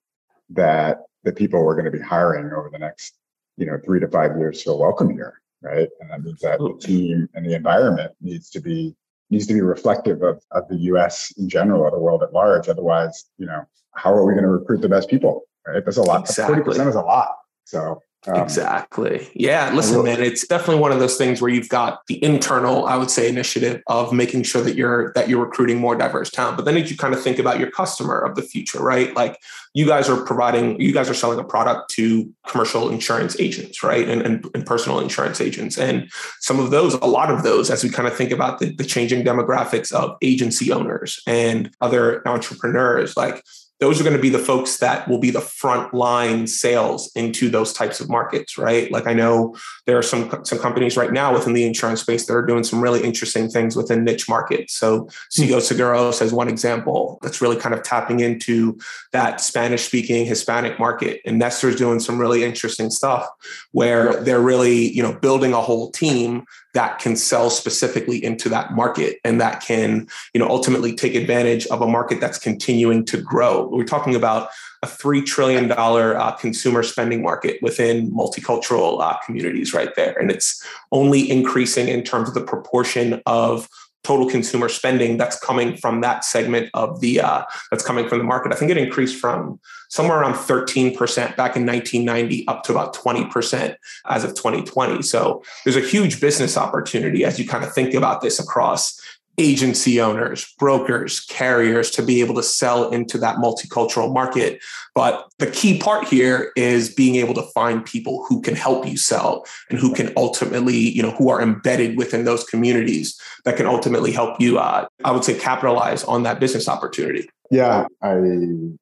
that 0.51 0.99
the 1.23 1.31
people 1.31 1.63
we're 1.63 1.75
going 1.75 1.85
to 1.85 1.91
be 1.91 1.99
hiring 1.99 2.51
over 2.53 2.69
the 2.71 2.79
next, 2.79 3.17
you 3.57 3.65
know, 3.65 3.79
three 3.85 3.99
to 3.99 4.07
five 4.07 4.37
years 4.37 4.63
feel 4.63 4.79
welcome 4.79 5.09
here, 5.09 5.41
right? 5.61 5.89
And 5.99 6.09
that 6.09 6.21
means 6.21 6.39
that 6.41 6.59
the 6.59 6.77
team 6.79 7.29
and 7.33 7.45
the 7.45 7.55
environment 7.55 8.13
needs 8.21 8.49
to 8.51 8.59
be 8.59 8.95
needs 9.29 9.47
to 9.47 9.53
be 9.53 9.61
reflective 9.61 10.21
of, 10.21 10.43
of 10.51 10.67
the 10.67 10.75
US 10.75 11.31
in 11.37 11.49
general 11.49 11.81
or 11.81 11.89
the 11.89 11.99
world 11.99 12.21
at 12.21 12.33
large. 12.33 12.69
Otherwise, 12.69 13.25
you 13.37 13.47
know, 13.47 13.63
how 13.95 14.13
are 14.13 14.25
we 14.25 14.33
going 14.33 14.43
to 14.43 14.49
recruit 14.49 14.81
the 14.81 14.89
best 14.89 15.09
people? 15.09 15.43
Right. 15.65 15.83
That's 15.83 15.97
a 15.97 16.03
lot. 16.03 16.21
Exactly. 16.21 16.57
40% 16.57 16.87
is 16.89 16.95
a 16.95 17.01
lot. 17.01 17.35
So 17.63 18.01
um, 18.27 18.41
exactly. 18.41 19.29
Yeah. 19.33 19.71
Listen, 19.73 20.03
man, 20.03 20.21
it's 20.21 20.47
definitely 20.47 20.81
one 20.81 20.91
of 20.91 20.99
those 20.99 21.17
things 21.17 21.41
where 21.41 21.51
you've 21.51 21.69
got 21.69 22.05
the 22.07 22.23
internal, 22.23 22.85
I 22.85 22.95
would 22.95 23.11
say, 23.11 23.27
initiative 23.27 23.81
of 23.87 24.13
making 24.13 24.43
sure 24.43 24.61
that 24.61 24.75
you're 24.75 25.11
that 25.13 25.27
you're 25.27 25.43
recruiting 25.43 25.79
more 25.79 25.95
diverse 25.95 26.29
talent. 26.29 26.57
But 26.57 26.65
then 26.65 26.77
you 26.77 26.97
kind 26.97 27.13
of 27.13 27.21
think 27.21 27.39
about 27.39 27.59
your 27.59 27.69
customer 27.71 28.19
of 28.19 28.35
the 28.35 28.41
future, 28.41 28.81
right? 28.81 29.13
Like 29.15 29.39
you 29.73 29.85
guys 29.85 30.07
are 30.09 30.23
providing, 30.23 30.79
you 30.79 30.93
guys 30.93 31.09
are 31.09 31.13
selling 31.13 31.39
a 31.39 31.43
product 31.43 31.89
to 31.91 32.31
commercial 32.47 32.89
insurance 32.89 33.39
agents, 33.39 33.83
right? 33.83 34.07
And, 34.07 34.21
and, 34.21 34.45
and 34.53 34.65
personal 34.65 34.99
insurance 34.99 35.41
agents. 35.41 35.77
And 35.77 36.09
some 36.39 36.59
of 36.59 36.71
those, 36.71 36.93
a 36.93 37.05
lot 37.05 37.31
of 37.31 37.43
those, 37.43 37.69
as 37.71 37.83
we 37.83 37.89
kind 37.89 38.07
of 38.07 38.15
think 38.15 38.31
about 38.31 38.59
the, 38.59 38.73
the 38.73 38.85
changing 38.85 39.23
demographics 39.23 39.91
of 39.91 40.15
agency 40.21 40.71
owners 40.71 41.21
and 41.25 41.71
other 41.81 42.25
entrepreneurs, 42.27 43.17
like 43.17 43.43
those 43.83 43.99
are 43.99 44.03
going 44.05 44.15
to 44.15 44.21
be 44.21 44.29
the 44.29 44.39
folks 44.39 44.77
that 44.77 45.05
will 45.09 45.17
be 45.17 45.29
the 45.29 45.41
front 45.41 45.93
line 45.93 46.47
sales 46.47 47.11
into 47.17 47.49
those 47.49 47.73
types 47.73 47.99
of 47.99 48.07
markets, 48.07 48.57
right? 48.57 48.89
Like 48.89 49.07
I 49.07 49.13
know 49.13 49.57
there 49.87 49.97
are 49.97 50.01
some 50.01 50.31
some 50.45 50.57
companies 50.57 50.95
right 50.95 51.11
now 51.11 51.33
within 51.33 51.51
the 51.51 51.65
insurance 51.65 51.99
space 51.99 52.25
that 52.27 52.33
are 52.33 52.45
doing 52.45 52.63
some 52.63 52.79
really 52.79 53.03
interesting 53.03 53.49
things 53.49 53.75
within 53.75 54.05
niche 54.05 54.29
markets. 54.29 54.73
So 54.73 55.09
Sigo 55.29 55.55
hmm. 55.55 55.81
Seguros 55.81 56.21
as 56.21 56.31
one 56.31 56.47
example 56.47 57.19
that's 57.21 57.41
really 57.41 57.57
kind 57.57 57.75
of 57.75 57.83
tapping 57.83 58.21
into 58.21 58.77
that 59.11 59.41
Spanish 59.41 59.83
speaking 59.83 60.25
Hispanic 60.25 60.79
market. 60.79 61.19
And 61.25 61.37
Nestor's 61.37 61.75
doing 61.75 61.99
some 61.99 62.17
really 62.17 62.45
interesting 62.45 62.89
stuff 62.89 63.27
where 63.73 64.23
they're 64.23 64.39
really, 64.39 64.93
you 64.93 65.03
know, 65.03 65.11
building 65.11 65.51
a 65.51 65.59
whole 65.59 65.91
team 65.91 66.45
that 66.73 66.99
can 66.99 67.15
sell 67.15 67.49
specifically 67.49 68.23
into 68.23 68.49
that 68.49 68.73
market 68.73 69.19
and 69.23 69.39
that 69.39 69.61
can 69.61 70.07
you 70.33 70.39
know 70.39 70.47
ultimately 70.47 70.95
take 70.95 71.15
advantage 71.15 71.65
of 71.67 71.81
a 71.81 71.87
market 71.87 72.19
that's 72.19 72.37
continuing 72.37 73.05
to 73.05 73.17
grow. 73.21 73.67
We're 73.67 73.85
talking 73.85 74.15
about 74.15 74.49
a 74.83 74.85
$3 74.85 75.25
trillion 75.25 75.71
uh, 75.71 76.31
consumer 76.33 76.83
spending 76.83 77.23
market 77.23 77.57
within 77.61 78.11
multicultural 78.11 79.01
uh, 79.01 79.17
communities 79.25 79.73
right 79.73 79.95
there. 79.95 80.13
And 80.19 80.29
it's 80.29 80.61
only 80.91 81.31
increasing 81.31 81.87
in 81.87 82.03
terms 82.03 82.27
of 82.27 82.33
the 82.33 82.43
proportion 82.43 83.21
of 83.25 83.69
total 84.03 84.29
consumer 84.29 84.69
spending 84.69 85.17
that's 85.17 85.39
coming 85.39 85.77
from 85.77 86.01
that 86.01 86.25
segment 86.25 86.69
of 86.73 86.99
the 86.99 87.21
uh, 87.21 87.43
that's 87.71 87.83
coming 87.83 88.07
from 88.07 88.17
the 88.17 88.23
market. 88.23 88.51
I 88.51 88.55
think 88.55 88.69
it 88.69 88.77
increased 88.77 89.19
from 89.19 89.59
somewhere 89.89 90.19
around 90.19 90.33
13% 90.33 90.95
back 91.35 91.55
in 91.55 91.65
1990 91.65 92.47
up 92.47 92.63
to 92.63 92.71
about 92.71 92.95
20% 92.95 93.75
as 94.07 94.23
of 94.23 94.31
2020. 94.31 95.01
So 95.03 95.43
there's 95.63 95.75
a 95.75 95.81
huge 95.81 96.19
business 96.19 96.57
opportunity 96.57 97.23
as 97.23 97.39
you 97.39 97.47
kind 97.47 97.63
of 97.63 97.73
think 97.73 97.93
about 97.93 98.21
this 98.21 98.39
across 98.39 98.99
agency 99.37 99.99
owners, 99.99 100.53
brokers, 100.59 101.21
carriers 101.21 101.89
to 101.91 102.03
be 102.03 102.21
able 102.21 102.35
to 102.35 102.43
sell 102.43 102.89
into 102.91 103.17
that 103.17 103.37
multicultural 103.37 104.13
market. 104.13 104.61
But 104.95 105.27
the 105.39 105.47
key 105.47 105.79
part 105.79 106.07
here 106.07 106.51
is 106.55 106.93
being 106.93 107.15
able 107.15 107.33
to 107.35 107.43
find 107.53 107.85
people 107.85 108.25
who 108.27 108.41
can 108.41 108.55
help 108.55 108.85
you 108.85 108.97
sell 108.97 109.45
and 109.69 109.79
who 109.79 109.93
can 109.93 110.13
ultimately, 110.15 110.77
you 110.77 111.01
know, 111.01 111.11
who 111.11 111.29
are 111.29 111.41
embedded 111.41 111.97
within 111.97 112.25
those 112.25 112.43
communities 112.43 113.19
that 113.45 113.57
can 113.57 113.65
ultimately 113.65 114.11
help 114.11 114.39
you, 114.39 114.59
uh, 114.59 114.85
I 115.03 115.11
would 115.11 115.23
say, 115.23 115.37
capitalize 115.37 116.03
on 116.03 116.23
that 116.23 116.39
business 116.39 116.67
opportunity. 116.67 117.29
Yeah, 117.49 117.85
I 118.01 118.15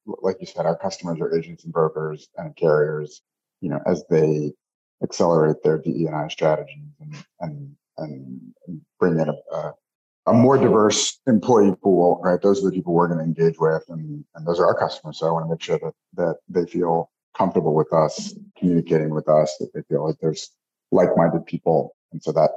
like 0.05 0.38
you 0.39 0.48
said, 0.48 0.65
our 0.65 0.77
customers 0.77 1.20
are 1.20 1.36
agents 1.36 1.65
and 1.65 1.74
brokers 1.74 2.29
and 2.38 2.55
carriers. 2.55 3.22
You 3.60 3.70
know, 3.70 3.79
as 3.86 4.03
they 4.10 4.53
accelerate 5.03 5.58
their 5.63 5.77
DE&I 5.77 6.27
strategies 6.29 6.93
and 7.00 7.15
and 7.41 7.75
and 7.98 8.53
bring 9.00 9.20
in 9.20 9.29
a, 9.29 9.55
a 9.55 9.74
a 10.28 10.34
more 10.34 10.58
diverse 10.58 11.20
employee 11.28 11.75
pool, 11.82 12.22
right? 12.24 12.42
Those 12.42 12.63
are 12.63 12.70
the 12.70 12.75
people 12.75 12.94
we're 12.94 13.08
going 13.08 13.20
to 13.20 13.25
engage 13.25 13.60
with, 13.60 13.84
and, 13.90 14.24
and 14.36 14.46
those 14.46 14.60
are 14.60 14.66
our 14.66 14.78
customers. 14.78 15.20
So 15.20 15.28
I 15.28 15.32
want 15.32 15.46
to 15.46 15.50
make 15.50 15.62
sure 15.62 15.80
that 15.80 15.94
that 16.16 16.38
they 16.48 16.66
feel 16.66 17.10
comfortable 17.36 17.74
with 17.74 17.92
us, 17.94 18.36
communicating 18.58 19.10
with 19.10 19.28
us, 19.28 19.56
that 19.60 19.74
they 19.74 19.82
feel 19.90 20.06
like 20.06 20.18
there's 20.22 20.51
like-minded 20.92 21.46
people, 21.46 21.96
and 22.12 22.22
so 22.22 22.32
that 22.34 22.51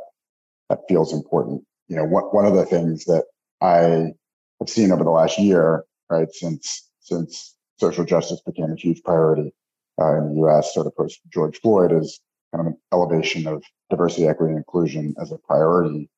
that 0.68 0.80
feels 0.88 1.12
important. 1.12 1.64
You 1.88 1.96
know, 1.96 2.04
one 2.04 2.24
one 2.24 2.46
of 2.46 2.54
the 2.54 2.66
things 2.66 3.04
that 3.06 3.24
I 3.60 4.12
have 4.60 4.68
seen 4.68 4.92
over 4.92 5.04
the 5.04 5.10
last 5.10 5.38
year, 5.38 5.84
right, 6.10 6.30
since 6.32 6.90
since 7.00 7.56
social 7.78 8.04
justice 8.04 8.40
became 8.44 8.72
a 8.72 8.76
huge 8.76 9.02
priority 9.02 9.54
uh, 10.00 10.18
in 10.18 10.28
the 10.30 10.40
U.S., 10.40 10.74
sort 10.74 10.86
of 10.86 10.96
post 10.96 11.20
George 11.32 11.58
Floyd, 11.60 11.92
is 11.92 12.20
kind 12.54 12.66
of 12.66 12.72
an 12.72 12.78
elevation 12.92 13.46
of 13.46 13.62
diversity, 13.90 14.28
equity, 14.28 14.50
and 14.50 14.58
inclusion 14.58 15.14
as 15.20 15.32
a 15.32 15.38
priority 15.38 16.10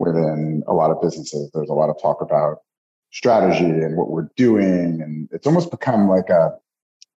within 0.00 0.64
a 0.66 0.72
lot 0.72 0.90
of 0.90 1.00
businesses. 1.00 1.50
There's 1.52 1.68
a 1.68 1.74
lot 1.74 1.90
of 1.90 2.00
talk 2.00 2.20
about 2.22 2.58
strategy 3.12 3.64
and 3.64 3.96
what 3.96 4.10
we're 4.10 4.28
doing, 4.34 5.02
and 5.02 5.28
it's 5.30 5.46
almost 5.46 5.70
become 5.70 6.08
like 6.08 6.30
a 6.30 6.56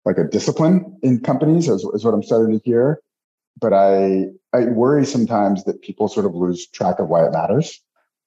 like 0.04 0.18
a 0.18 0.24
discipline 0.24 0.98
in 1.02 1.20
companies, 1.20 1.68
is, 1.68 1.84
is 1.94 2.04
what 2.04 2.12
I'm 2.12 2.24
starting 2.24 2.58
to 2.58 2.64
hear. 2.64 3.00
But 3.60 3.72
I 3.72 4.26
I 4.52 4.64
worry 4.64 5.06
sometimes 5.06 5.64
that 5.64 5.80
people 5.80 6.08
sort 6.08 6.26
of 6.26 6.34
lose 6.34 6.66
track 6.66 6.98
of 6.98 7.08
why 7.08 7.24
it 7.24 7.32
matters, 7.32 7.80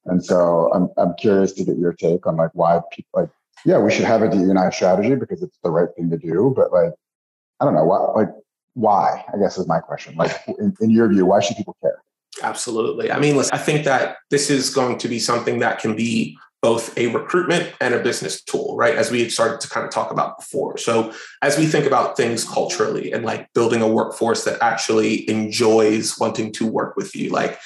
and 0.06 0.24
so 0.24 0.72
I'm 0.74 0.90
I'm 0.98 1.14
curious 1.16 1.52
to 1.54 1.66
get 1.66 1.78
your 1.78 1.94
take 1.94 2.26
on 2.26 2.38
like 2.38 2.52
why 2.54 2.80
people 2.92 3.22
like 3.22 3.30
yeah 3.66 3.78
we 3.78 3.92
should 3.92 4.06
have 4.06 4.22
a 4.22 4.30
DEI 4.30 4.72
strategy 4.72 5.16
because 5.16 5.44
it's 5.44 5.58
the 5.64 5.70
right 5.70 5.90
thing 5.98 6.10
to 6.12 6.18
do, 6.18 6.54
but 6.56 6.72
like 6.72 6.94
I 7.60 7.66
don't 7.66 7.76
know 7.76 7.84
why 7.84 8.24
like 8.24 8.34
why 8.76 9.26
I 9.34 9.38
guess 9.38 9.58
is 9.58 9.68
my 9.68 9.80
question. 9.80 10.16
Like 10.16 10.32
in, 10.48 10.74
in 10.80 10.92
your 10.92 11.10
view, 11.10 11.26
why 11.26 11.42
should 11.42 11.58
people 11.58 11.76
care? 11.82 12.02
Absolutely. 12.44 13.12
I 13.12 13.20
mean, 13.20 13.38
listen, 13.38 13.56
I 13.56 13.58
think 13.58 13.86
that 13.86 14.18
this 14.30 14.50
is 14.50 14.70
going 14.70 14.98
to 15.00 15.08
be 15.08 15.20
something 15.20 15.60
that 15.60 15.80
can 15.80 15.96
be 15.96 16.38
both 16.62 16.98
a 16.98 17.08
recruitment 17.08 17.72
and 17.80 17.94
a 17.94 18.00
business 18.00 18.42
tool, 18.42 18.75
right? 18.75 18.96
As 18.96 19.12
we 19.12 19.22
had 19.22 19.32
started 19.32 19.62
to 19.62 19.70
kind 19.70 19.86
of 19.86 19.92
talk 19.92 20.12
about 20.12 20.39
before. 20.39 20.77
So, 20.77 21.13
as 21.44 21.60
we 21.60 21.68
think 21.68 21.86
about 21.86 22.18
things 22.18 22.44
culturally 22.44 23.12
and 23.12 23.24
like 23.24 23.54
building 23.54 23.84
a 23.84 23.88
workforce 23.88 24.46
that 24.46 24.58
actually 24.63 25.30
enjoys 25.30 26.18
wanting 26.20 26.51
to 26.54 26.65
work 26.65 26.96
with 26.96 27.15
you, 27.15 27.30
like 27.30 27.60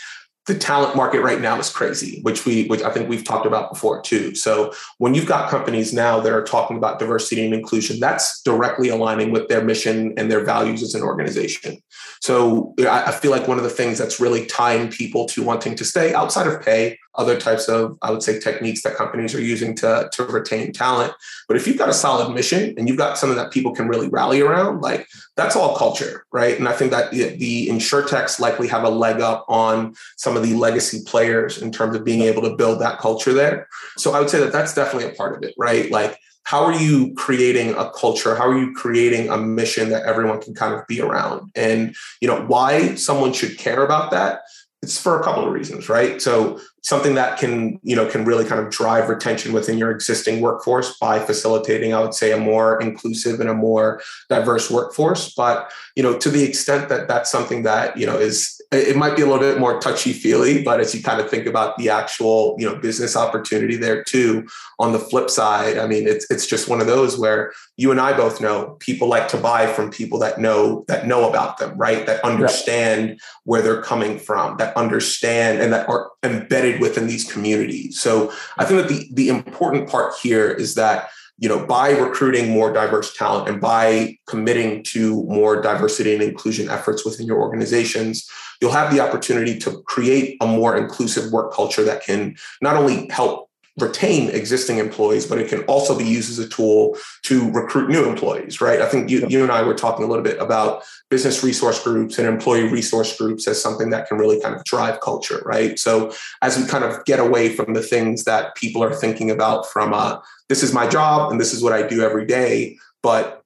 the 0.49 0.55
talent 0.55 0.95
market 0.95 1.21
right 1.21 1.39
now 1.39 1.59
is 1.59 1.69
crazy, 1.69 2.19
which 2.23 2.43
we, 2.43 2.65
which 2.65 2.81
I 2.81 2.91
think 2.91 3.07
we've 3.07 3.23
talked 3.23 3.45
about 3.45 3.71
before 3.71 4.01
too. 4.01 4.33
So 4.33 4.73
when 4.97 5.13
you've 5.13 5.27
got 5.27 5.51
companies 5.51 5.93
now 5.93 6.19
that 6.19 6.33
are 6.33 6.43
talking 6.43 6.75
about 6.75 6.97
diversity 6.97 7.45
and 7.45 7.53
inclusion, 7.53 7.99
that's 7.99 8.41
directly 8.41 8.89
aligning 8.89 9.31
with 9.31 9.47
their 9.47 9.63
mission 9.63 10.15
and 10.17 10.31
their 10.31 10.43
values 10.43 10.81
as 10.81 10.95
an 10.95 11.03
organization. 11.03 11.77
So 12.21 12.73
I 12.79 13.11
feel 13.11 13.29
like 13.29 13.47
one 13.47 13.59
of 13.59 13.63
the 13.63 13.69
things 13.69 13.99
that's 13.99 14.19
really 14.19 14.47
tying 14.47 14.89
people 14.89 15.27
to 15.27 15.43
wanting 15.43 15.75
to 15.75 15.85
stay 15.85 16.15
outside 16.15 16.47
of 16.47 16.61
pay, 16.61 16.97
other 17.15 17.39
types 17.39 17.67
of, 17.67 17.97
I 18.01 18.11
would 18.11 18.23
say, 18.23 18.39
techniques 18.39 18.83
that 18.83 18.95
companies 18.95 19.33
are 19.35 19.41
using 19.41 19.75
to, 19.77 20.09
to 20.13 20.23
retain 20.25 20.71
talent. 20.71 21.13
But 21.47 21.57
if 21.57 21.67
you've 21.67 21.77
got 21.77 21.89
a 21.89 21.93
solid 21.93 22.33
mission 22.33 22.75
and 22.77 22.87
you've 22.87 22.97
got 22.97 23.17
something 23.17 23.37
that 23.37 23.51
people 23.51 23.73
can 23.73 23.87
really 23.87 24.07
rally 24.09 24.41
around, 24.41 24.81
like 24.81 25.07
that's 25.35 25.55
all 25.55 25.75
culture, 25.75 26.25
right? 26.31 26.57
And 26.57 26.67
I 26.67 26.73
think 26.73 26.91
that 26.91 27.11
the, 27.11 27.67
insurtechs 27.69 28.39
likely 28.39 28.67
have 28.67 28.83
a 28.83 28.89
leg 28.89 29.21
up 29.21 29.45
on 29.49 29.95
some 30.17 30.37
of 30.37 30.43
the 30.43 30.53
legacy 30.53 31.01
players 31.05 31.61
in 31.61 31.71
terms 31.71 31.95
of 31.95 32.03
being 32.03 32.21
able 32.21 32.41
to 32.43 32.55
build 32.55 32.79
that 32.81 32.99
culture 32.99 33.33
there. 33.33 33.67
So 33.97 34.13
I 34.13 34.19
would 34.19 34.29
say 34.29 34.39
that 34.39 34.51
that's 34.51 34.73
definitely 34.73 35.09
a 35.09 35.15
part 35.15 35.35
of 35.35 35.43
it, 35.43 35.53
right? 35.57 35.91
Like 35.91 36.19
how 36.43 36.63
are 36.63 36.73
you 36.73 37.13
creating 37.13 37.75
a 37.75 37.91
culture 37.91 38.35
how 38.35 38.47
are 38.47 38.57
you 38.57 38.73
creating 38.73 39.29
a 39.29 39.37
mission 39.37 39.89
that 39.89 40.03
everyone 40.03 40.41
can 40.41 40.55
kind 40.55 40.73
of 40.73 40.85
be 40.87 40.99
around 40.99 41.51
and 41.55 41.95
you 42.21 42.27
know 42.27 42.41
why 42.47 42.95
someone 42.95 43.31
should 43.31 43.55
care 43.57 43.83
about 43.85 44.09
that 44.09 44.41
it's 44.81 44.99
for 44.99 45.19
a 45.19 45.23
couple 45.23 45.45
of 45.45 45.51
reasons 45.51 45.89
right? 45.89 46.21
So 46.21 46.59
something 46.81 47.15
that 47.15 47.37
can 47.37 47.79
you 47.83 47.95
know 47.95 48.05
can 48.05 48.25
really 48.25 48.45
kind 48.45 48.61
of 48.61 48.71
drive 48.71 49.09
retention 49.09 49.53
within 49.53 49.77
your 49.77 49.91
existing 49.91 50.41
workforce 50.41 50.97
by 50.97 51.19
facilitating 51.19 51.93
i 51.93 51.99
would 51.99 52.13
say 52.13 52.31
a 52.31 52.37
more 52.37 52.81
inclusive 52.81 53.41
and 53.41 53.49
a 53.49 53.53
more 53.53 54.01
diverse 54.29 54.71
workforce. 54.71 55.33
But 55.33 55.71
you 55.95 56.03
know 56.03 56.17
to 56.17 56.29
the 56.29 56.43
extent 56.43 56.89
that 56.89 57.07
that's 57.07 57.31
something 57.31 57.63
that 57.63 57.97
you 57.97 58.05
know 58.05 58.17
is 58.17 58.58
it 58.71 58.95
might 58.95 59.15
be 59.15 59.23
a 59.23 59.25
little 59.25 59.39
bit 59.39 59.59
more 59.59 59.79
touchy 59.79 60.13
feely 60.13 60.63
but 60.63 60.79
as 60.79 60.93
you 60.93 61.01
kind 61.01 61.19
of 61.19 61.29
think 61.29 61.47
about 61.47 61.75
the 61.77 61.89
actual 61.89 62.55
you 62.59 62.69
know 62.69 62.75
business 62.75 63.15
opportunity 63.15 63.75
there 63.75 64.03
too 64.03 64.47
on 64.77 64.91
the 64.91 64.99
flip 64.99 65.29
side 65.29 65.77
i 65.77 65.87
mean 65.87 66.07
it's 66.07 66.29
it's 66.29 66.45
just 66.45 66.69
one 66.69 66.79
of 66.79 66.85
those 66.85 67.17
where 67.17 67.51
you 67.77 67.89
and 67.89 67.99
i 67.99 68.15
both 68.15 68.39
know 68.39 68.77
people 68.79 69.07
like 69.07 69.27
to 69.27 69.37
buy 69.37 69.65
from 69.65 69.89
people 69.89 70.19
that 70.19 70.39
know 70.39 70.85
that 70.87 71.07
know 71.07 71.27
about 71.27 71.57
them 71.57 71.75
right 71.77 72.05
that 72.05 72.23
understand 72.23 73.09
right. 73.09 73.19
where 73.43 73.61
they're 73.61 73.81
coming 73.81 74.19
from 74.19 74.55
that 74.57 74.75
understand 74.77 75.59
and 75.59 75.73
that 75.73 75.89
are 75.89 76.11
embedded 76.21 76.79
within 76.79 77.07
these 77.07 77.29
communities 77.31 77.99
so 77.99 78.31
i 78.59 78.65
think 78.65 78.81
that 78.81 78.89
the 78.89 79.09
the 79.13 79.29
important 79.29 79.89
part 79.89 80.13
here 80.21 80.49
is 80.51 80.75
that 80.75 81.09
you 81.41 81.47
know, 81.47 81.65
by 81.65 81.91
recruiting 81.91 82.51
more 82.51 82.71
diverse 82.71 83.15
talent 83.15 83.47
and 83.47 83.61
by 83.61 84.17
committing 84.27 84.83
to 84.83 85.23
more 85.23 85.61
diversity 85.61 86.13
and 86.13 86.21
inclusion 86.21 86.69
efforts 86.69 87.05
within 87.05 87.25
your 87.25 87.39
organizations, 87.39 88.29
you'll 88.61 88.71
have 88.71 88.93
the 88.93 88.99
opportunity 88.99 89.57
to 89.59 89.81
create 89.83 90.37
a 90.41 90.47
more 90.47 90.77
inclusive 90.77 91.31
work 91.31 91.53
culture 91.53 91.83
that 91.83 92.03
can 92.03 92.35
not 92.61 92.75
only 92.75 93.07
help 93.09 93.49
retain 93.81 94.29
existing 94.29 94.77
employees, 94.77 95.25
but 95.25 95.39
it 95.39 95.49
can 95.49 95.61
also 95.63 95.97
be 95.97 96.03
used 96.03 96.29
as 96.29 96.39
a 96.39 96.47
tool 96.49 96.97
to 97.23 97.49
recruit 97.51 97.89
new 97.89 98.07
employees, 98.07 98.61
right? 98.61 98.81
I 98.81 98.87
think 98.87 99.09
you, 99.09 99.25
you 99.27 99.41
and 99.41 99.51
I 99.51 99.63
were 99.63 99.73
talking 99.73 100.03
a 100.03 100.07
little 100.07 100.23
bit 100.23 100.39
about 100.39 100.83
business 101.09 101.43
resource 101.43 101.81
groups 101.83 102.17
and 102.17 102.27
employee 102.27 102.67
resource 102.67 103.17
groups 103.17 103.47
as 103.47 103.61
something 103.61 103.89
that 103.91 104.07
can 104.07 104.17
really 104.17 104.41
kind 104.41 104.55
of 104.55 104.63
drive 104.65 104.99
culture, 105.01 105.41
right? 105.45 105.79
So 105.79 106.13
as 106.41 106.57
we 106.57 106.65
kind 106.65 106.83
of 106.83 107.03
get 107.05 107.19
away 107.19 107.49
from 107.49 107.73
the 107.73 107.81
things 107.81 108.25
that 108.25 108.55
people 108.55 108.83
are 108.83 108.93
thinking 108.93 109.31
about 109.31 109.65
from 109.65 109.93
uh, 109.93 110.19
this 110.49 110.63
is 110.63 110.73
my 110.73 110.87
job 110.87 111.31
and 111.31 111.39
this 111.39 111.53
is 111.53 111.63
what 111.63 111.73
I 111.73 111.87
do 111.87 112.01
every 112.01 112.25
day, 112.25 112.77
but 113.01 113.43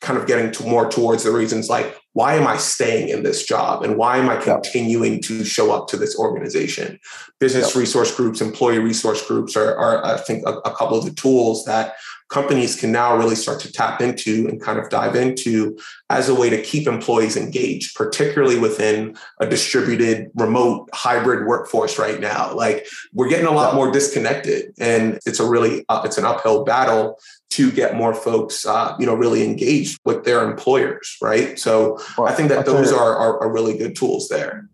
kind 0.00 0.18
of 0.18 0.26
getting 0.26 0.50
to 0.50 0.64
more 0.64 0.90
towards 0.90 1.24
the 1.24 1.30
reasons 1.30 1.68
like 1.68 1.99
why 2.12 2.34
am 2.34 2.46
I 2.46 2.56
staying 2.56 3.08
in 3.08 3.22
this 3.22 3.44
job 3.44 3.84
and 3.84 3.96
why 3.96 4.18
am 4.18 4.28
I 4.28 4.36
continuing 4.36 5.22
to 5.22 5.44
show 5.44 5.72
up 5.72 5.86
to 5.88 5.96
this 5.96 6.18
organization? 6.18 6.98
Business 7.38 7.68
yep. 7.68 7.76
resource 7.76 8.14
groups, 8.14 8.40
employee 8.40 8.80
resource 8.80 9.26
groups 9.26 9.56
are, 9.56 9.76
are 9.76 10.04
I 10.04 10.16
think, 10.16 10.44
a, 10.46 10.54
a, 10.58 10.74
couple 10.74 10.98
of 10.98 11.04
the 11.04 11.12
tools 11.12 11.64
that 11.66 11.94
companies 12.30 12.78
can 12.80 12.90
now 12.90 13.16
really 13.16 13.34
start 13.34 13.60
to 13.60 13.70
tap 13.70 14.00
into 14.00 14.46
and 14.48 14.60
kind 14.60 14.78
of 14.78 14.88
dive 14.88 15.16
into 15.16 15.76
as 16.08 16.28
a 16.28 16.34
way 16.34 16.48
to 16.48 16.62
keep 16.62 16.86
employees 16.86 17.36
engaged, 17.36 17.94
particularly 17.94 18.58
within 18.58 19.16
a 19.40 19.46
distributed, 19.46 20.30
remote, 20.34 20.88
hybrid 20.94 21.46
workforce 21.46 21.98
right 21.98 22.20
now. 22.20 22.54
Like 22.54 22.86
we're 23.12 23.28
getting 23.28 23.46
a 23.46 23.52
lot 23.52 23.74
more 23.74 23.90
disconnected, 23.90 24.72
and 24.78 25.18
it's 25.26 25.40
a 25.40 25.48
really 25.48 25.84
uh, 25.88 26.02
it's 26.04 26.18
an 26.18 26.24
uphill 26.24 26.64
battle 26.64 27.18
to 27.50 27.72
get 27.72 27.96
more 27.96 28.14
folks, 28.14 28.64
uh, 28.64 28.94
you 28.98 29.06
know, 29.06 29.14
really 29.14 29.44
engaged 29.44 29.98
with 30.04 30.24
their 30.24 30.48
employers, 30.48 31.16
right? 31.20 31.58
So 31.58 31.98
well, 32.16 32.28
I 32.28 32.32
think 32.32 32.48
that 32.48 32.58
I'll 32.58 32.74
those 32.74 32.92
are, 32.92 33.16
are, 33.16 33.42
are 33.42 33.52
really 33.52 33.76
good 33.76 33.96
tools 33.96 34.28
there. 34.28 34.68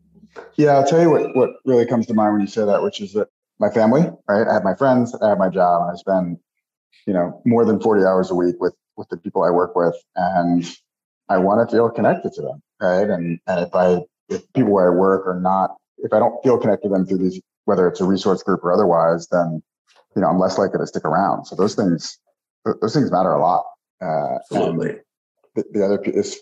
Yeah, 0.56 0.72
I'll 0.72 0.86
tell 0.86 1.00
you 1.00 1.10
what 1.10 1.34
what 1.34 1.50
really 1.64 1.86
comes 1.86 2.06
to 2.06 2.14
mind 2.14 2.34
when 2.34 2.42
you 2.42 2.46
say 2.46 2.64
that, 2.64 2.82
which 2.82 3.00
is 3.00 3.14
that 3.14 3.28
my 3.58 3.70
family, 3.70 4.02
right? 4.28 4.46
I 4.46 4.54
have 4.54 4.64
my 4.64 4.74
friends, 4.74 5.14
I 5.22 5.30
have 5.30 5.38
my 5.38 5.48
job, 5.48 5.82
and 5.82 5.90
I 5.90 5.94
spend, 5.96 6.38
you 7.06 7.12
know, 7.12 7.40
more 7.44 7.64
than 7.64 7.80
forty 7.80 8.04
hours 8.04 8.30
a 8.30 8.34
week 8.34 8.56
with 8.60 8.74
with 8.96 9.08
the 9.08 9.16
people 9.16 9.42
I 9.42 9.50
work 9.50 9.76
with, 9.76 9.94
and 10.14 10.64
I 11.28 11.38
want 11.38 11.68
to 11.68 11.74
feel 11.74 11.90
connected 11.90 12.32
to 12.34 12.42
them, 12.42 12.62
right? 12.80 13.08
And 13.08 13.38
and 13.46 13.60
if 13.60 13.74
I 13.74 14.00
if 14.28 14.50
people 14.52 14.72
where 14.72 14.92
I 14.92 14.96
work 14.96 15.26
are 15.26 15.38
not, 15.38 15.76
if 15.98 16.12
I 16.12 16.18
don't 16.18 16.42
feel 16.42 16.58
connected 16.58 16.88
to 16.88 16.94
them 16.94 17.06
through 17.06 17.18
these, 17.18 17.40
whether 17.64 17.86
it's 17.88 18.00
a 18.00 18.04
resource 18.04 18.42
group 18.42 18.64
or 18.64 18.72
otherwise, 18.72 19.28
then 19.28 19.62
you 20.14 20.22
know 20.22 20.28
I'm 20.28 20.38
less 20.38 20.58
likely 20.58 20.78
to 20.78 20.86
stick 20.86 21.04
around. 21.04 21.46
So 21.46 21.56
those 21.56 21.74
things 21.74 22.18
those 22.80 22.94
things 22.94 23.10
matter 23.10 23.30
a 23.30 23.40
lot. 23.40 23.64
Uh, 24.00 24.36
Absolutely. 24.52 24.96
The, 25.54 25.64
the, 25.72 25.84
other 25.84 26.02
is 26.02 26.40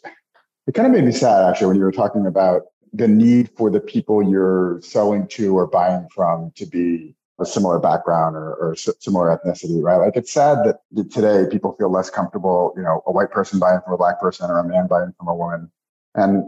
it 0.66 0.74
kind 0.74 0.86
of 0.86 0.92
made 0.92 1.04
me 1.04 1.12
sad 1.12 1.48
actually 1.48 1.68
when 1.68 1.76
you 1.76 1.84
were 1.84 1.92
talking 1.92 2.26
about 2.26 2.62
the 2.92 3.08
need 3.08 3.50
for 3.56 3.70
the 3.70 3.80
people 3.80 4.22
you're 4.22 4.80
selling 4.82 5.26
to 5.28 5.56
or 5.56 5.66
buying 5.66 6.08
from 6.14 6.52
to 6.56 6.66
be 6.66 7.14
a 7.40 7.46
similar 7.46 7.78
background 7.78 8.36
or, 8.36 8.54
or 8.54 8.76
similar 8.76 9.36
ethnicity, 9.36 9.82
right? 9.82 9.96
Like 9.96 10.16
it's 10.16 10.32
sad 10.32 10.58
that 10.64 11.10
today 11.10 11.46
people 11.50 11.74
feel 11.78 11.90
less 11.90 12.10
comfortable, 12.10 12.72
you 12.76 12.82
know, 12.82 13.02
a 13.06 13.12
white 13.12 13.30
person 13.30 13.58
buying 13.58 13.80
from 13.84 13.94
a 13.94 13.98
black 13.98 14.20
person 14.20 14.50
or 14.50 14.58
a 14.58 14.64
man 14.64 14.86
buying 14.86 15.12
from 15.18 15.28
a 15.28 15.34
woman. 15.34 15.70
And 16.14 16.44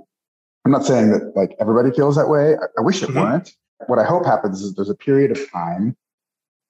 I'm 0.64 0.70
not 0.70 0.84
saying 0.84 1.10
that 1.10 1.32
like 1.34 1.56
everybody 1.60 1.90
feels 1.90 2.16
that 2.16 2.28
way. 2.28 2.54
I, 2.54 2.66
I 2.78 2.82
wish 2.82 3.02
it 3.02 3.08
mm-hmm. 3.08 3.18
weren't. 3.18 3.52
What 3.88 3.98
I 3.98 4.04
hope 4.04 4.24
happens 4.24 4.62
is 4.62 4.74
there's 4.74 4.90
a 4.90 4.94
period 4.94 5.32
of 5.32 5.50
time 5.50 5.96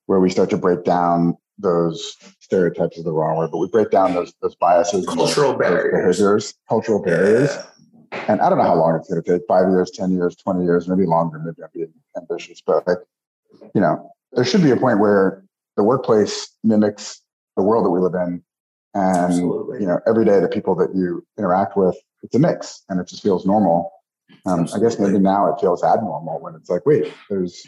where 0.07 0.21
we 0.21 0.31
start 0.31 0.51
to 0.51 0.57
break 0.57 0.85
down 0.85 1.37
those 1.59 2.17
stereotypes 2.41 2.99
is 2.99 3.05
the 3.05 3.13
wrong 3.13 3.37
word, 3.37 3.51
but 3.51 3.59
we 3.59 3.69
break 3.69 3.91
down 3.91 4.15
those 4.15 4.33
those 4.43 4.55
biases, 4.57 5.07
cultural 5.07 5.53
those, 5.53 5.59
barriers, 5.59 5.93
those 5.93 6.17
behaviors, 6.17 6.55
cultural 6.69 7.03
barriers. 7.03 7.51
Yeah. 7.51 7.65
And 8.29 8.41
I 8.41 8.49
don't 8.49 8.59
know 8.59 8.65
how 8.65 8.75
long 8.75 8.97
it's 8.97 9.09
going 9.09 9.23
to 9.23 9.31
take 9.39 9.43
five 9.49 9.69
years, 9.69 9.91
10 9.91 10.13
years, 10.13 10.37
20 10.37 10.65
years, 10.65 10.89
maybe 10.89 11.07
longer. 11.07 11.39
Maybe 11.39 11.63
I'm 11.63 11.69
being 11.75 11.93
ambitious, 12.17 12.63
but 12.65 12.87
like, 12.87 12.99
you 13.75 13.81
know, 13.81 14.11
there 14.33 14.45
should 14.45 14.63
be 14.63 14.71
a 14.71 14.77
point 14.77 15.01
where 15.01 15.45
the 15.77 15.83
workplace 15.83 16.51
mimics 16.65 17.21
the 17.57 17.63
world 17.63 17.85
that 17.85 17.91
we 17.91 18.01
live 18.01 18.15
in. 18.15 18.43
And, 18.95 19.17
Absolutely. 19.17 19.81
you 19.81 19.87
know, 19.87 20.01
every 20.07 20.25
day 20.25 20.41
the 20.41 20.49
people 20.49 20.75
that 20.77 20.95
you 20.95 21.27
interact 21.39 21.77
with, 21.77 21.97
it's 22.23 22.35
a 22.35 22.39
mix 22.39 22.83
and 22.89 23.01
it 23.01 23.07
just 23.07 23.23
feels 23.23 23.45
normal. 23.45 23.93
Um, 24.47 24.69
I 24.75 24.79
guess 24.79 24.99
maybe 24.99 25.19
now 25.19 25.53
it 25.53 25.61
feels 25.61 25.85
abnormal 25.85 26.41
when 26.41 26.55
it's 26.55 26.71
like, 26.71 26.87
wait, 26.87 27.13
there's, 27.29 27.67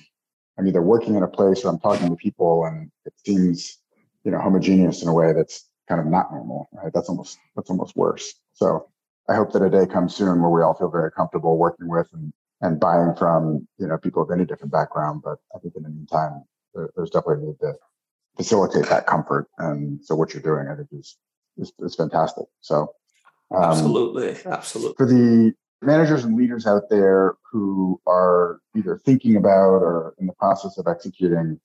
I'm 0.58 0.66
either 0.66 0.82
working 0.82 1.16
in 1.16 1.22
a 1.22 1.28
place 1.28 1.64
or 1.64 1.68
I'm 1.68 1.78
talking 1.78 2.08
to 2.08 2.16
people 2.16 2.64
and 2.64 2.90
it 3.04 3.12
seems, 3.24 3.78
you 4.24 4.30
know, 4.30 4.38
homogeneous 4.38 5.02
in 5.02 5.08
a 5.08 5.12
way 5.12 5.32
that's 5.32 5.68
kind 5.88 6.00
of 6.00 6.06
not 6.06 6.32
normal, 6.32 6.68
right? 6.72 6.92
That's 6.92 7.08
almost, 7.08 7.38
that's 7.56 7.70
almost 7.70 7.96
worse. 7.96 8.34
So 8.54 8.88
I 9.28 9.34
hope 9.34 9.52
that 9.52 9.62
a 9.62 9.70
day 9.70 9.86
comes 9.86 10.14
soon 10.14 10.40
where 10.40 10.50
we 10.50 10.62
all 10.62 10.74
feel 10.74 10.90
very 10.90 11.10
comfortable 11.12 11.58
working 11.58 11.88
with 11.88 12.08
and, 12.12 12.32
and 12.60 12.80
buying 12.80 13.14
from, 13.16 13.66
you 13.78 13.86
know, 13.86 13.98
people 13.98 14.22
of 14.22 14.30
any 14.30 14.44
different 14.44 14.72
background. 14.72 15.22
But 15.24 15.38
I 15.54 15.58
think 15.58 15.74
in 15.76 15.82
the 15.82 15.90
meantime, 15.90 16.44
there, 16.74 16.90
there's 16.96 17.10
definitely 17.10 17.44
a 17.44 17.46
need 17.48 17.60
to 17.60 17.74
facilitate 18.36 18.88
that 18.88 19.06
comfort. 19.06 19.48
And 19.58 20.04
so 20.04 20.14
what 20.14 20.32
you're 20.32 20.42
doing, 20.42 20.68
I 20.68 20.76
think 20.76 20.88
is, 20.92 21.16
is, 21.56 21.72
is 21.80 21.94
fantastic. 21.94 22.46
So 22.60 22.94
um, 23.54 23.62
absolutely. 23.62 24.36
Absolutely. 24.44 24.94
For 24.96 25.06
the 25.06 25.52
managers 25.82 26.24
and 26.24 26.36
leaders 26.36 26.66
out 26.66 26.90
there 26.90 27.34
who 27.50 28.00
are 28.06 28.60
either 28.76 29.00
thinking 29.04 29.36
about 29.36 29.82
or 29.82 30.14
in 30.18 30.26
the 30.26 30.32
process 30.34 30.78
of 30.78 30.86
executing 30.86 31.60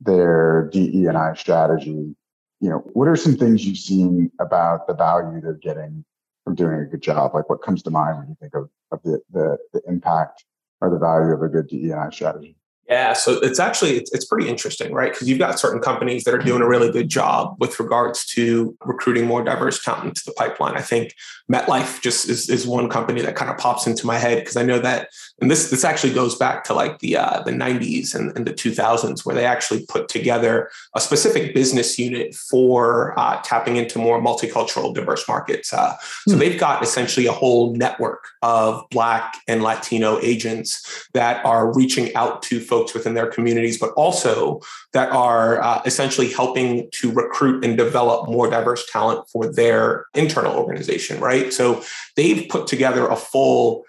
their 0.00 0.68
DE 0.72 1.06
and 1.06 1.16
I 1.16 1.34
strategy, 1.34 2.14
you 2.60 2.70
know, 2.70 2.78
what 2.92 3.08
are 3.08 3.16
some 3.16 3.36
things 3.36 3.64
you've 3.64 3.78
seen 3.78 4.30
about 4.40 4.86
the 4.86 4.94
value 4.94 5.40
they're 5.40 5.54
getting 5.54 6.04
from 6.44 6.54
doing 6.54 6.80
a 6.80 6.84
good 6.84 7.02
job? 7.02 7.34
Like 7.34 7.48
what 7.48 7.62
comes 7.62 7.82
to 7.82 7.90
mind 7.90 8.18
when 8.18 8.28
you 8.28 8.36
think 8.40 8.54
of, 8.54 8.68
of 8.92 9.02
the, 9.02 9.20
the, 9.32 9.58
the 9.72 9.82
impact 9.88 10.44
or 10.80 10.90
the 10.90 10.98
value 10.98 11.32
of 11.32 11.42
a 11.42 11.48
good 11.48 11.68
DEI 11.68 12.10
strategy? 12.12 12.56
Yeah, 12.88 13.14
so 13.14 13.38
it's 13.40 13.58
actually 13.58 13.92
it's, 13.92 14.12
it's 14.12 14.26
pretty 14.26 14.46
interesting, 14.46 14.92
right? 14.92 15.10
Because 15.10 15.26
you've 15.26 15.38
got 15.38 15.58
certain 15.58 15.80
companies 15.80 16.24
that 16.24 16.34
are 16.34 16.38
doing 16.38 16.60
a 16.60 16.68
really 16.68 16.92
good 16.92 17.08
job 17.08 17.56
with 17.58 17.80
regards 17.80 18.26
to 18.26 18.76
recruiting 18.84 19.26
more 19.26 19.42
diverse 19.42 19.82
talent 19.82 20.08
into 20.08 20.22
the 20.26 20.32
pipeline. 20.32 20.76
I 20.76 20.82
think 20.82 21.14
MetLife 21.50 22.02
just 22.02 22.28
is, 22.28 22.50
is 22.50 22.66
one 22.66 22.90
company 22.90 23.22
that 23.22 23.36
kind 23.36 23.50
of 23.50 23.56
pops 23.56 23.86
into 23.86 24.06
my 24.06 24.18
head 24.18 24.40
because 24.40 24.56
I 24.56 24.64
know 24.64 24.78
that, 24.80 25.08
and 25.40 25.50
this 25.50 25.70
this 25.70 25.82
actually 25.82 26.12
goes 26.12 26.36
back 26.36 26.62
to 26.64 26.74
like 26.74 26.98
the 26.98 27.16
uh, 27.16 27.42
the 27.42 27.52
'90s 27.52 28.14
and, 28.14 28.36
and 28.36 28.46
the 28.46 28.52
2000s, 28.52 29.24
where 29.24 29.34
they 29.34 29.46
actually 29.46 29.86
put 29.86 30.08
together 30.08 30.68
a 30.94 31.00
specific 31.00 31.54
business 31.54 31.98
unit 31.98 32.34
for 32.34 33.18
uh, 33.18 33.40
tapping 33.42 33.76
into 33.76 33.98
more 33.98 34.20
multicultural, 34.20 34.94
diverse 34.94 35.26
markets. 35.26 35.72
Uh, 35.72 35.96
so 36.28 36.34
hmm. 36.34 36.38
they've 36.38 36.60
got 36.60 36.82
essentially 36.82 37.24
a 37.24 37.32
whole 37.32 37.74
network 37.74 38.24
of 38.42 38.84
Black 38.90 39.36
and 39.48 39.62
Latino 39.62 40.18
agents 40.20 41.08
that 41.14 41.44
are 41.46 41.74
reaching 41.74 42.14
out 42.14 42.42
to 42.42 42.60
folks 42.74 42.92
within 42.92 43.14
their 43.14 43.30
communities, 43.36 43.78
but 43.78 43.92
also 43.92 44.60
that 44.92 45.08
are 45.12 45.62
uh, 45.62 45.80
essentially 45.86 46.28
helping 46.32 46.88
to 46.90 47.12
recruit 47.12 47.64
and 47.64 47.76
develop 47.76 48.28
more 48.28 48.50
diverse 48.50 48.84
talent 48.90 49.20
for 49.32 49.52
their 49.60 50.06
internal 50.14 50.54
organization, 50.56 51.20
right? 51.20 51.52
So 51.52 51.84
they've 52.16 52.48
put 52.48 52.66
together 52.66 53.06
a 53.06 53.14
full 53.14 53.84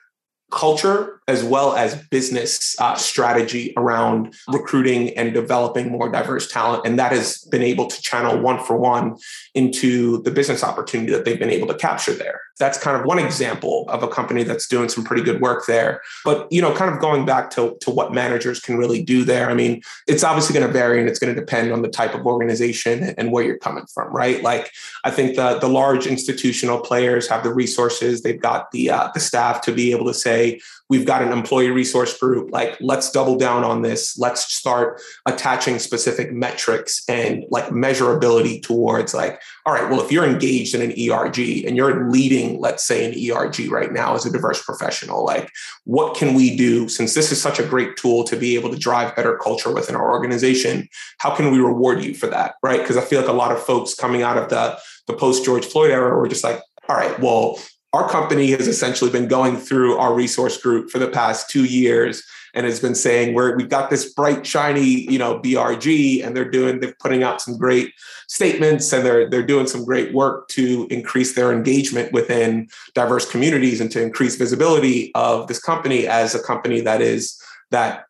culture 0.52 1.20
as 1.28 1.44
well 1.44 1.76
as 1.76 1.96
business 2.10 2.76
uh, 2.80 2.96
strategy 2.96 3.74
around 3.76 4.36
recruiting 4.48 5.10
and 5.18 5.34
developing 5.34 5.92
more 5.92 6.12
diverse 6.12 6.48
talent. 6.52 6.86
And 6.86 7.00
that 7.00 7.12
has 7.12 7.40
been 7.50 7.64
able 7.64 7.88
to 7.88 8.02
channel 8.02 8.40
one 8.40 8.64
for 8.64 8.78
one 8.78 9.18
into 9.56 10.22
the 10.22 10.32
business 10.32 10.64
opportunity 10.64 11.12
that 11.12 11.26
they've 11.26 11.40
been 11.40 11.50
able 11.50 11.68
to 11.68 11.76
capture 11.76 12.14
there. 12.14 12.40
That's 12.60 12.78
kind 12.78 12.98
of 12.98 13.06
one 13.06 13.20
example 13.20 13.86
of 13.90 14.04
a 14.04 14.08
company 14.08 14.44
that's 14.44 14.68
doing 14.68 14.90
some 14.90 15.04
pretty 15.04 15.24
good 15.24 15.42
work 15.42 15.66
there. 15.66 16.02
But, 16.24 16.52
you 16.52 16.62
know, 16.62 16.74
kind 16.74 16.94
of 16.94 17.02
going 17.02 17.26
back 17.26 17.50
to, 17.52 17.78
to 17.82 17.92
what 17.92 18.14
managers 18.14 18.60
can 18.60 18.78
really 18.78 19.04
do 19.04 19.24
there, 19.24 19.50
I 19.50 19.54
mean, 19.54 19.82
it's 20.08 20.24
obviously 20.24 20.54
going 20.54 20.66
to 20.66 20.72
vary 20.72 21.00
and 21.00 21.10
it's 21.10 21.20
going 21.20 21.34
to 21.34 21.40
depend 21.40 21.72
on 21.72 21.82
the 21.82 21.90
type 21.90 22.16
of 22.16 22.26
organization 22.26 23.14
and 23.18 23.32
where 23.32 23.44
you're 23.44 23.58
coming 23.58 23.86
from, 23.94 24.14
right? 24.14 24.42
Like, 24.42 24.72
I 25.04 25.12
think 25.12 25.36
the, 25.36 25.60
the 25.60 25.68
large 25.68 26.08
institutional 26.08 26.80
players 26.80 27.28
have 27.28 27.44
the 27.44 27.54
resources, 27.54 28.22
they've 28.22 28.42
got 28.42 28.72
the, 28.72 28.90
uh, 28.90 29.10
the 29.14 29.20
staff 29.20 29.62
to 29.62 29.72
be 29.72 29.92
able 29.92 30.06
to 30.06 30.14
say, 30.14 30.60
we've 30.90 31.06
got 31.06 31.22
an 31.22 31.32
employee 31.32 31.70
resource 31.70 32.18
group 32.18 32.52
like 32.52 32.78
let's 32.80 33.12
double 33.12 33.38
down 33.38 33.64
on 33.64 33.82
this 33.82 34.18
let's 34.18 34.54
start 34.54 35.02
attaching 35.26 35.80
specific 35.80 36.32
metrics 36.32 37.04
and 37.10 37.44
like 37.50 37.66
measurability 37.66 38.62
towards 38.62 39.14
like 39.14 39.42
all 39.66 39.74
right 39.74 39.90
well 39.90 40.02
if 40.02 40.12
you're 40.12 40.26
engaged 40.26 40.76
in 40.76 40.82
an 40.82 40.92
erg 41.12 41.38
and 41.40 41.76
you're 41.76 42.10
leading 42.10 42.45
let's 42.54 42.86
say 42.86 43.06
an 43.06 43.36
erg 43.36 43.60
right 43.72 43.92
now 43.92 44.16
as 44.16 44.26
a 44.26 44.32
diverse 44.32 44.64
professional 44.64 45.24
like 45.26 45.52
what 45.84 46.16
can 46.16 46.34
we 46.34 46.56
do? 46.56 46.90
Since 46.90 47.14
this 47.14 47.32
is 47.32 47.42
such 47.42 47.60
a 47.60 47.64
great 47.64 47.96
tool 47.98 48.24
to 48.26 48.36
be 48.36 48.56
able 48.56 48.72
to 48.72 48.78
drive 48.78 49.16
better 49.16 49.38
culture 49.38 49.72
within 49.72 49.96
our 49.96 50.12
organization 50.12 50.88
how 51.20 51.36
can 51.36 51.52
we 51.52 51.60
reward 51.60 52.04
you 52.04 52.14
for 52.14 52.28
that 52.28 52.56
right? 52.64 52.80
Because 52.80 52.98
i 52.98 53.02
feel 53.02 53.20
like 53.20 53.30
a 53.30 53.34
lot 53.34 53.52
of 53.52 53.62
folks 53.62 53.94
coming 53.94 54.22
out 54.22 54.38
of 54.38 54.50
the 54.50 54.78
the 55.08 55.14
post 55.14 55.46
george 55.46 55.66
floyd 55.66 55.92
era 55.92 56.18
were 56.18 56.28
just 56.28 56.44
like 56.44 56.62
all 56.90 56.96
right 56.96 57.20
well 57.20 57.60
our 57.94 58.10
company 58.10 58.52
has 58.52 58.68
essentially 58.68 59.10
been 59.10 59.28
going 59.28 59.56
through 59.56 59.98
our 59.98 60.14
resource 60.14 60.62
group 60.62 60.90
for 60.90 61.00
the 61.00 61.08
past 61.08 61.50
two 61.50 61.64
years 61.64 62.24
and 62.56 62.66
has 62.66 62.80
been 62.80 62.96
saying 62.96 63.36
we've 63.36 63.70
got 63.70 63.90
this 63.90 64.14
bright 64.14 64.48
shiny 64.48 65.12
you 65.12 65.20
know 65.20 65.40
brg 65.40 66.26
and 66.26 66.36
they're 66.36 66.50
doing 66.50 66.80
they're 66.80 66.96
putting 67.00 67.22
out 67.22 67.42
some 67.42 67.58
great 67.58 67.94
statements 68.28 68.92
and 68.92 69.06
they're 69.06 69.30
they're 69.30 69.46
doing 69.46 69.68
some 69.68 69.84
great 69.86 70.14
work 70.14 70.48
to 70.48 70.88
increase 70.90 71.36
their 71.36 71.52
engagement 71.52 72.12
within 72.12 72.68
diverse 72.94 73.30
communities 73.30 73.82
and 73.82 73.92
to 73.92 74.02
increase 74.02 74.36
visibility 74.36 75.12
of 75.14 75.48
this 75.48 75.60
company 75.60 76.08
as 76.08 76.34
a 76.34 76.42
company 76.42 76.82
that 76.82 77.02
is 77.02 77.40
that 77.72 78.06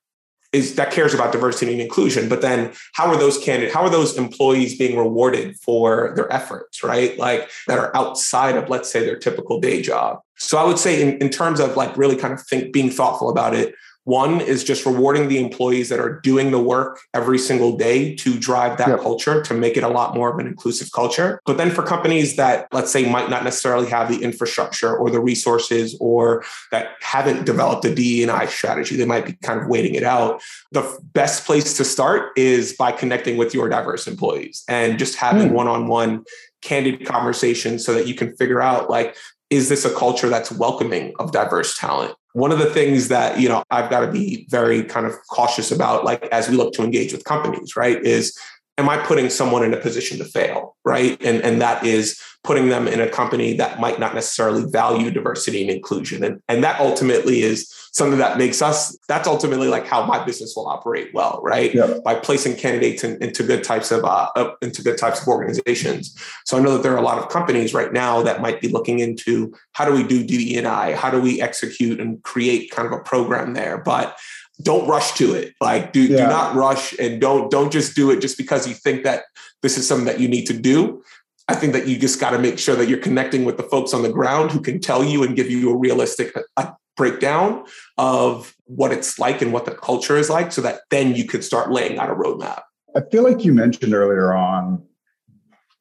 is 0.56 0.76
that 0.76 0.92
cares 0.92 1.14
about 1.14 1.34
diversity 1.34 1.74
and 1.74 1.82
inclusion. 1.82 2.30
But 2.30 2.42
then 2.42 2.72
how 2.94 3.08
are 3.08 3.18
those 3.18 3.38
candidates 3.38 3.74
how 3.74 3.84
are 3.84 3.90
those 3.90 4.18
employees 4.18 4.78
being 4.78 4.98
rewarded 4.98 5.58
for 5.58 6.14
their 6.16 6.32
efforts 6.32 6.84
right? 6.84 7.18
Like 7.18 7.50
that 7.68 7.78
are 7.78 7.96
outside 7.96 8.56
of 8.56 8.70
let's 8.70 8.92
say 8.92 9.02
their 9.02 9.18
typical 9.18 9.60
day 9.60 9.82
job. 9.82 10.20
So 10.38 10.58
i 10.58 10.64
would 10.64 10.80
say 10.80 11.02
in, 11.02 11.18
in 11.20 11.30
terms 11.30 11.60
of 11.60 11.76
like 11.76 11.96
really 11.98 12.16
kind 12.16 12.34
of 12.34 12.42
think 12.48 12.72
being 12.72 12.90
thoughtful 12.90 13.30
about 13.30 13.54
it 13.54 13.76
one 14.06 14.40
is 14.40 14.64
just 14.64 14.86
rewarding 14.86 15.28
the 15.28 15.40
employees 15.40 15.90
that 15.90 16.00
are 16.00 16.20
doing 16.22 16.52
the 16.52 16.60
work 16.60 17.02
every 17.14 17.40
single 17.40 17.76
day 17.76 18.16
to 18.16 18.40
drive 18.40 18.78
that 18.78 18.88
yep. 18.88 19.00
culture, 19.02 19.42
to 19.42 19.54
make 19.54 19.78
it 19.78 19.84
a 19.84 19.88
lot 19.88 20.16
more 20.16 20.32
of 20.32 20.40
an 20.40 20.48
inclusive 20.48 20.92
culture. 20.92 21.42
But 21.46 21.58
then 21.58 21.72
for 21.72 21.82
companies 21.82 22.36
that, 22.36 22.68
let's 22.72 22.92
say, 22.92 23.10
might 23.10 23.30
not 23.30 23.44
necessarily 23.44 23.90
have 23.90 24.08
the 24.08 24.24
infrastructure 24.24 24.96
or 24.96 25.10
the 25.10 25.20
resources 25.20 25.98
or 26.00 26.44
that 26.72 26.92
haven't 27.02 27.46
developed 27.46 27.84
a 27.86 27.94
DE&I 27.94 28.46
strategy, 28.46 28.96
they 28.96 29.06
might 29.06 29.26
be 29.26 29.34
kind 29.42 29.60
of 29.60 29.68
waiting 29.68 29.96
it 29.96 30.04
out. 30.04 30.42
The 30.72 30.98
best 31.14 31.46
place 31.46 31.76
to 31.78 31.84
start 31.84 32.38
is 32.38 32.74
by 32.74 32.92
connecting 32.92 33.38
with 33.38 33.56
your 33.56 33.70
diverse 33.70 34.08
employees 34.08 34.64
and 34.70 35.00
just 35.00 35.16
having 35.16 35.52
one 35.52 35.68
on 35.68 35.88
one 35.88 36.26
candid 36.62 37.06
conversations 37.06 37.86
so 37.86 37.94
that 37.94 38.08
you 38.08 38.16
can 38.16 38.36
figure 38.38 38.62
out 38.62 38.90
like 38.90 39.16
is 39.50 39.70
this 39.70 39.86
a 39.86 39.94
culture 39.94 40.30
that's 40.30 40.52
welcoming 40.52 41.14
of 41.20 41.32
diverse 41.32 41.78
talent? 41.78 42.16
One 42.34 42.52
of 42.52 42.60
the 42.60 42.66
things 42.66 43.08
that 43.08 43.40
you 43.40 43.48
know 43.48 43.64
i've 43.72 43.90
got 43.90 44.02
to 44.02 44.12
be 44.12 44.46
very 44.50 44.84
kind 44.84 45.06
of 45.06 45.14
cautious 45.30 45.72
about 45.72 46.04
like 46.04 46.26
as 46.34 46.50
we 46.50 46.58
look 46.58 46.74
to 46.74 46.84
engage 46.84 47.14
with 47.14 47.24
companies 47.24 47.78
right 47.78 48.04
is 48.04 48.38
am 48.78 48.90
i 48.90 48.98
putting 48.98 49.30
someone 49.30 49.64
in 49.64 49.74
a 49.74 49.78
position 49.78 50.18
to 50.18 50.26
fail 50.26 50.76
right? 50.86 51.22
And 51.22 51.42
and 51.42 51.62
that 51.62 51.84
is 51.84 52.22
putting 52.44 52.70
them 52.70 52.88
in 52.88 53.02
a 53.02 53.10
company 53.10 53.54
that 53.58 53.80
might 53.80 54.00
not 54.00 54.14
necessarily 54.14 54.70
value 54.70 55.10
diversity 55.10 55.62
and 55.64 55.72
inclusion. 55.72 56.24
And 56.24 56.42
and 56.48 56.64
that 56.64 56.80
ultimately 56.80 57.42
is 57.42 57.68
something 57.92 58.20
that 58.20 58.38
makes 58.38 58.62
us 58.62 58.96
that's 59.08 59.28
ultimately 59.28 59.68
like 59.68 59.88
how 59.88 60.06
my 60.06 60.24
business 60.24 60.54
will 60.56 60.68
operate 60.68 61.10
well 61.14 61.42
right? 61.44 61.74
Yeah. 61.74 61.98
by 62.06 62.14
placing 62.14 62.56
candidates 62.56 63.04
in, 63.04 63.22
into 63.22 63.44
good 63.44 63.64
types 63.64 63.92
of 63.92 64.06
uh, 64.06 64.30
into 64.62 64.84
good 64.84 64.98
types 64.98 65.22
of 65.22 65.28
organizations. 65.28 66.16
So 66.46 66.58
i 66.58 66.62
know 66.62 66.74
that 66.74 66.84
there 66.84 66.94
are 66.94 67.00
a 67.00 67.10
lot 67.10 67.18
of 67.18 67.30
companies 67.30 67.74
right 67.74 67.92
now 67.92 68.22
that 68.22 68.42
might 68.42 68.62
be 68.62 68.68
looking 68.68 69.00
into 69.00 69.54
how 69.74 69.86
do 69.86 69.94
we 69.94 70.04
do 70.04 70.24
DE&I 70.24 70.94
how 70.94 71.10
do 71.10 71.20
we 71.20 71.42
execute 71.42 72.00
and 72.00 72.22
create 72.24 72.70
kind 72.70 72.86
of 72.86 72.94
a 72.94 73.00
program 73.00 73.54
there? 73.54 73.80
But 73.80 74.16
don't 74.62 74.88
rush 74.88 75.14
to 75.14 75.34
it 75.34 75.54
like 75.60 75.92
do, 75.92 76.02
yeah. 76.02 76.18
do 76.18 76.24
not 76.28 76.56
rush 76.56 76.98
and 76.98 77.20
don't 77.20 77.52
don't 77.52 77.72
just 77.72 77.96
do 77.96 78.10
it 78.10 78.22
just 78.22 78.38
because 78.38 78.68
you 78.68 78.74
think 78.74 79.04
that 79.04 79.24
this 79.62 79.78
is 79.78 79.88
something 79.88 80.06
that 80.06 80.20
you 80.20 80.28
need 80.28 80.46
to 80.46 80.54
do 80.54 81.04
I 81.48 81.56
think 81.56 81.74
that 81.74 81.88
you 81.88 81.98
just 81.98 82.20
got 82.20 82.32
to 82.32 82.40
make 82.40 82.58
sure 82.58 82.76
that 82.76 82.90
you're 82.90 83.00
connecting 83.00 83.46
with 83.46 83.58
the 83.58 83.64
folks 83.64 83.94
on 83.94 84.02
the 84.02 84.10
ground 84.10 84.52
who 84.52 84.60
can 84.60 84.80
tell 84.80 85.04
you 85.04 85.24
and 85.24 85.36
give 85.36 85.50
you 85.50 85.70
a 85.70 85.78
realistic 85.78 86.36
uh, 86.36 86.42
uh, 86.58 86.72
breakdown 86.98 87.66
of 87.98 88.56
what 88.66 88.92
it's 88.92 89.20
like 89.20 89.42
and 89.42 89.54
what 89.54 89.66
the 89.66 89.72
culture 89.72 90.18
is 90.18 90.30
like 90.30 90.52
so 90.52 90.62
that 90.62 90.82
then 90.90 91.14
you 91.14 91.26
could 91.26 91.44
start 91.44 91.72
laying 91.72 92.00
out 92.00 92.10
a 92.10 92.16
roadmap. 92.16 92.62
I 92.96 93.02
feel 93.12 93.24
like 93.24 93.44
you 93.44 93.54
mentioned 93.54 93.94
earlier 93.94 94.34
on 94.34 94.84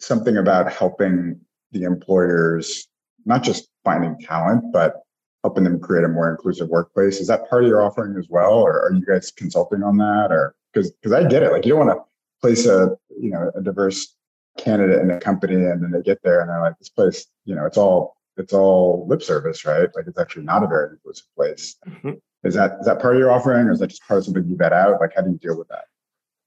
something 0.00 0.37
about 0.37 0.70
helping 0.70 1.40
the 1.72 1.84
employers 1.84 2.87
not 3.24 3.42
just 3.42 3.68
finding 3.84 4.18
talent, 4.18 4.64
but 4.72 5.03
helping 5.44 5.62
them 5.62 5.78
create 5.78 6.04
a 6.04 6.09
more 6.09 6.30
inclusive 6.30 6.68
workplace. 6.68 7.20
Is 7.20 7.28
that 7.28 7.48
part 7.48 7.62
of 7.62 7.68
your 7.68 7.83
offering 7.83 8.18
as 8.18 8.26
well, 8.28 8.54
or 8.54 8.83
are 8.83 8.92
you 8.92 9.04
guys 9.04 9.30
consulting 9.30 9.85
on 9.85 9.98
that? 9.98 10.28
Or 10.30 10.57
because 10.72 10.90
because 10.90 11.12
I 11.12 11.28
get 11.28 11.44
it, 11.44 11.52
like 11.52 11.64
you 11.64 11.74
don't 11.74 11.87
want 11.87 11.96
to 11.96 12.04
place 12.40 12.66
a 12.66 12.96
you 13.20 13.30
know 13.30 13.52
a 13.54 13.62
diverse 13.62 14.16
candidate 14.59 15.00
in 15.00 15.11
a 15.11 15.20
company 15.20 15.54
and 15.54 15.83
then 15.83 15.90
they 15.90 16.02
get 16.02 16.20
there 16.22 16.40
and 16.40 16.48
they're 16.48 16.61
like 16.61 16.78
this 16.78 16.88
place 16.88 17.26
you 17.44 17.54
know 17.54 17.64
it's 17.64 17.76
all 17.76 18.16
it's 18.37 18.52
all 18.52 19.07
lip 19.09 19.22
service 19.22 19.64
right 19.64 19.88
like 19.96 20.07
it's 20.07 20.18
actually 20.18 20.44
not 20.44 20.62
a 20.62 20.66
very 20.66 20.90
inclusive 20.90 21.26
place 21.37 21.76
mm-hmm. 21.88 22.12
is 22.44 22.54
that 22.54 22.76
is 22.80 22.87
that 22.87 23.00
part 23.00 23.14
of 23.14 23.18
your 23.18 23.33
offering 23.33 23.66
or 23.66 23.72
is 23.72 23.80
that 23.80 23.88
just 23.88 24.07
part 24.07 24.18
of 24.18 24.24
something 24.24 24.46
you 24.46 24.57
vet 24.57 24.72
out 24.72 25.00
like 25.00 25.11
how 25.16 25.22
do 25.22 25.30
you 25.30 25.38
deal 25.38 25.59
with 25.59 25.68
that 25.68 25.85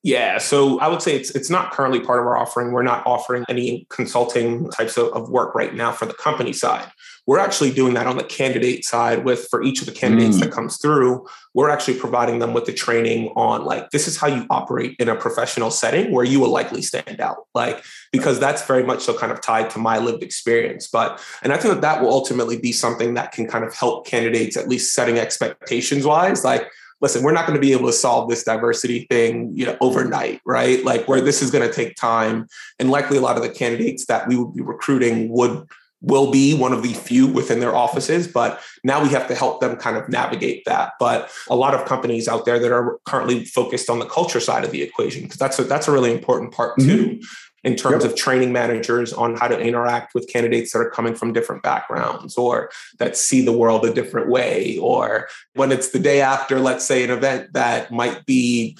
yeah, 0.07 0.37
so 0.37 0.79
I 0.79 0.87
would 0.87 1.01
say 1.01 1.17
it's 1.17 1.31
it's 1.31 1.49
not 1.49 1.73
currently 1.73 1.99
part 1.99 2.21
of 2.21 2.25
our 2.25 2.37
offering. 2.37 2.71
We're 2.71 2.81
not 2.81 3.05
offering 3.05 3.43
any 3.49 3.85
consulting 3.89 4.69
types 4.69 4.95
of, 4.95 5.11
of 5.11 5.29
work 5.29 5.53
right 5.53 5.75
now 5.75 5.91
for 5.91 6.05
the 6.05 6.13
company 6.13 6.53
side. 6.53 6.89
We're 7.25 7.39
actually 7.39 7.71
doing 7.71 7.93
that 7.95 8.07
on 8.07 8.15
the 8.15 8.23
candidate 8.23 8.85
side 8.85 9.25
with 9.25 9.49
for 9.49 9.61
each 9.61 9.81
of 9.81 9.85
the 9.85 9.91
candidates 9.91 10.37
mm. 10.37 10.43
that 10.43 10.53
comes 10.53 10.77
through, 10.77 11.27
we're 11.53 11.69
actually 11.69 11.99
providing 11.99 12.39
them 12.39 12.53
with 12.53 12.63
the 12.63 12.71
training 12.71 13.33
on 13.35 13.65
like 13.65 13.89
this 13.89 14.07
is 14.07 14.15
how 14.15 14.27
you 14.27 14.45
operate 14.49 14.95
in 14.97 15.09
a 15.09 15.15
professional 15.17 15.71
setting 15.71 16.13
where 16.13 16.23
you 16.23 16.39
will 16.39 16.51
likely 16.51 16.81
stand 16.81 17.19
out. 17.19 17.39
Like 17.53 17.83
because 18.13 18.39
that's 18.39 18.65
very 18.65 18.83
much 18.83 19.01
so 19.01 19.13
kind 19.13 19.33
of 19.33 19.41
tied 19.41 19.69
to 19.71 19.79
my 19.79 19.97
lived 19.97 20.23
experience. 20.23 20.87
But 20.87 21.21
and 21.43 21.51
I 21.51 21.57
think 21.57 21.73
that 21.73 21.81
that 21.81 22.01
will 22.01 22.11
ultimately 22.11 22.57
be 22.57 22.71
something 22.71 23.15
that 23.15 23.33
can 23.33 23.45
kind 23.45 23.65
of 23.65 23.73
help 23.73 24.07
candidates 24.07 24.55
at 24.55 24.69
least 24.69 24.93
setting 24.93 25.19
expectations 25.19 26.05
wise 26.05 26.45
like 26.45 26.71
listen, 27.01 27.23
we're 27.23 27.31
not 27.31 27.45
going 27.45 27.59
to 27.59 27.65
be 27.65 27.73
able 27.73 27.87
to 27.87 27.93
solve 27.93 28.29
this 28.29 28.43
diversity 28.43 29.05
thing, 29.09 29.51
you 29.53 29.65
know, 29.65 29.77
overnight, 29.81 30.41
right? 30.45 30.83
Like 30.83 31.07
where 31.07 31.21
this 31.21 31.41
is 31.41 31.51
going 31.51 31.67
to 31.67 31.73
take 31.73 31.95
time. 31.95 32.47
And 32.79 32.89
likely 32.89 33.17
a 33.17 33.21
lot 33.21 33.37
of 33.37 33.43
the 33.43 33.49
candidates 33.49 34.05
that 34.05 34.27
we 34.27 34.35
would 34.35 34.53
be 34.53 34.61
recruiting 34.61 35.29
would 35.29 35.67
will 35.99 36.29
be 36.29 36.53
one 36.53 36.73
of 36.73 36.83
the 36.83 36.93
few 36.93 37.25
within 37.25 37.59
their 37.59 37.75
offices 37.75 38.27
but 38.27 38.61
now 38.83 39.01
we 39.01 39.09
have 39.09 39.27
to 39.27 39.33
help 39.33 39.59
them 39.61 39.75
kind 39.75 39.97
of 39.97 40.07
navigate 40.07 40.63
that 40.63 40.93
but 40.99 41.31
a 41.49 41.55
lot 41.55 41.73
of 41.73 41.85
companies 41.85 42.27
out 42.27 42.45
there 42.45 42.59
that 42.59 42.71
are 42.71 42.99
currently 43.05 43.43
focused 43.45 43.89
on 43.89 43.97
the 43.97 44.05
culture 44.05 44.39
side 44.39 44.63
of 44.63 44.69
the 44.69 44.83
equation 44.83 45.23
because 45.23 45.39
that's 45.39 45.57
a, 45.57 45.63
that's 45.63 45.87
a 45.87 45.91
really 45.91 46.13
important 46.13 46.53
part 46.53 46.77
too 46.79 47.05
mm-hmm 47.05 47.25
in 47.63 47.75
terms 47.75 48.03
yep. 48.03 48.11
of 48.11 48.17
training 48.17 48.51
managers 48.51 49.11
on 49.13 49.35
how 49.35 49.47
to 49.47 49.59
interact 49.59 50.13
with 50.13 50.27
candidates 50.27 50.73
that 50.73 50.79
are 50.79 50.89
coming 50.89 51.15
from 51.15 51.33
different 51.33 51.63
backgrounds 51.63 52.37
or 52.37 52.69
that 52.99 53.17
see 53.17 53.43
the 53.43 53.51
world 53.51 53.83
a 53.85 53.93
different 53.93 54.29
way 54.29 54.77
or 54.77 55.27
when 55.55 55.71
it's 55.71 55.89
the 55.89 55.99
day 55.99 56.21
after 56.21 56.59
let's 56.59 56.85
say 56.85 57.03
an 57.03 57.09
event 57.09 57.51
that 57.53 57.91
might 57.91 58.25
be 58.25 58.77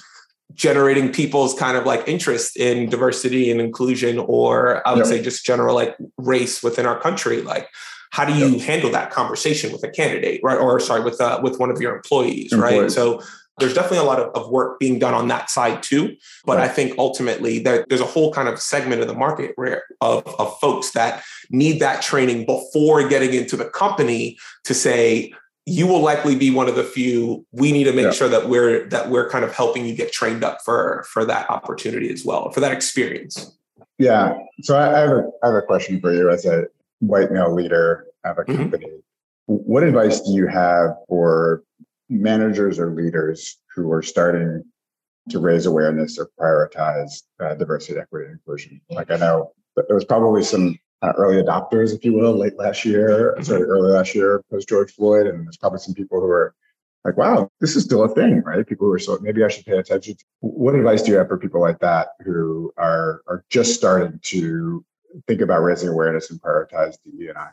generating 0.54 1.12
people's 1.12 1.54
kind 1.54 1.76
of 1.76 1.84
like 1.84 2.06
interest 2.08 2.56
in 2.56 2.88
diversity 2.88 3.50
and 3.50 3.60
inclusion 3.60 4.18
or 4.18 4.86
i 4.86 4.92
would 4.92 4.98
yep. 4.98 5.06
say 5.06 5.22
just 5.22 5.44
general 5.44 5.74
like 5.74 5.96
race 6.16 6.62
within 6.62 6.86
our 6.86 6.98
country 6.98 7.42
like 7.42 7.68
how 8.10 8.24
do 8.24 8.32
you 8.34 8.56
yep. 8.56 8.60
handle 8.62 8.90
that 8.90 9.10
conversation 9.10 9.72
with 9.72 9.82
a 9.84 9.90
candidate 9.90 10.40
right 10.42 10.58
or 10.58 10.80
sorry 10.80 11.02
with 11.02 11.20
uh, 11.20 11.38
with 11.42 11.58
one 11.58 11.70
of 11.70 11.80
your 11.80 11.94
employees, 11.96 12.52
employees. 12.52 12.80
right 12.80 12.90
so 12.90 13.20
there's 13.58 13.74
definitely 13.74 13.98
a 13.98 14.04
lot 14.04 14.20
of, 14.20 14.34
of 14.34 14.50
work 14.50 14.78
being 14.78 14.98
done 14.98 15.14
on 15.14 15.28
that 15.28 15.50
side 15.50 15.82
too. 15.82 16.16
But 16.44 16.58
right. 16.58 16.68
I 16.70 16.72
think 16.72 16.94
ultimately 16.98 17.58
there, 17.58 17.84
there's 17.88 18.00
a 18.00 18.06
whole 18.06 18.32
kind 18.32 18.48
of 18.48 18.60
segment 18.60 19.00
of 19.02 19.08
the 19.08 19.14
market 19.14 19.52
where 19.56 19.84
of, 20.00 20.26
of 20.38 20.58
folks 20.60 20.92
that 20.92 21.22
need 21.50 21.80
that 21.80 22.02
training 22.02 22.46
before 22.46 23.08
getting 23.08 23.34
into 23.34 23.56
the 23.56 23.66
company 23.66 24.38
to 24.64 24.74
say, 24.74 25.32
you 25.66 25.86
will 25.86 26.00
likely 26.00 26.34
be 26.34 26.50
one 26.50 26.68
of 26.68 26.76
the 26.76 26.84
few. 26.84 27.44
We 27.52 27.72
need 27.72 27.84
to 27.84 27.92
make 27.92 28.04
yeah. 28.04 28.12
sure 28.12 28.28
that 28.28 28.48
we're 28.48 28.88
that 28.88 29.10
we're 29.10 29.28
kind 29.28 29.44
of 29.44 29.54
helping 29.54 29.84
you 29.84 29.94
get 29.94 30.12
trained 30.12 30.42
up 30.42 30.60
for 30.64 31.04
for 31.10 31.26
that 31.26 31.50
opportunity 31.50 32.10
as 32.10 32.24
well, 32.24 32.50
for 32.50 32.60
that 32.60 32.72
experience. 32.72 33.54
Yeah. 33.98 34.38
So 34.62 34.78
I, 34.78 34.98
have 34.98 35.10
a 35.10 35.30
I 35.42 35.46
have 35.48 35.56
a 35.56 35.62
question 35.62 36.00
for 36.00 36.12
you 36.12 36.30
as 36.30 36.46
a 36.46 36.64
white 37.00 37.30
male 37.30 37.54
leader 37.54 38.06
of 38.24 38.38
a 38.38 38.42
mm-hmm. 38.42 38.56
company. 38.56 38.86
Mm-hmm. 38.86 39.54
What 39.54 39.82
advice 39.82 40.20
do 40.20 40.32
you 40.32 40.46
have 40.46 40.90
for 41.08 41.62
managers 42.08 42.78
or 42.78 42.94
leaders 42.94 43.58
who 43.74 43.90
are 43.92 44.02
starting 44.02 44.64
to 45.30 45.38
raise 45.38 45.66
awareness 45.66 46.18
or 46.18 46.30
prioritize 46.40 47.22
uh, 47.40 47.54
diversity, 47.54 47.98
equity, 47.98 48.26
and 48.26 48.34
inclusion. 48.34 48.80
Like 48.90 49.10
I 49.10 49.16
know 49.16 49.52
there 49.76 49.94
was 49.94 50.04
probably 50.04 50.42
some 50.42 50.78
uh, 51.02 51.12
early 51.16 51.42
adopters, 51.42 51.94
if 51.94 52.04
you 52.04 52.12
will, 52.12 52.36
late 52.36 52.56
last 52.58 52.84
year, 52.84 53.36
sorry, 53.42 53.62
early 53.62 53.92
last 53.92 54.14
year, 54.14 54.42
post 54.50 54.68
George 54.68 54.92
Floyd, 54.92 55.26
and 55.26 55.46
there's 55.46 55.56
probably 55.56 55.78
some 55.78 55.94
people 55.94 56.20
who 56.20 56.26
are 56.26 56.54
like, 57.04 57.16
"Wow, 57.16 57.50
this 57.60 57.76
is 57.76 57.84
still 57.84 58.02
a 58.02 58.08
thing," 58.08 58.42
right? 58.42 58.66
People 58.66 58.86
who 58.88 58.94
are 58.94 58.98
so 58.98 59.18
maybe 59.20 59.44
I 59.44 59.48
should 59.48 59.64
pay 59.64 59.78
attention. 59.78 60.16
What 60.40 60.74
advice 60.74 61.02
do 61.02 61.12
you 61.12 61.18
have 61.18 61.28
for 61.28 61.38
people 61.38 61.60
like 61.60 61.78
that 61.80 62.08
who 62.24 62.72
are 62.76 63.22
are 63.28 63.44
just 63.50 63.74
starting 63.74 64.18
to 64.24 64.84
think 65.26 65.40
about 65.40 65.62
raising 65.62 65.88
awareness 65.88 66.30
and 66.30 66.40
prioritize 66.40 66.96
DE 67.04 67.28
and 67.28 67.38
I? 67.38 67.50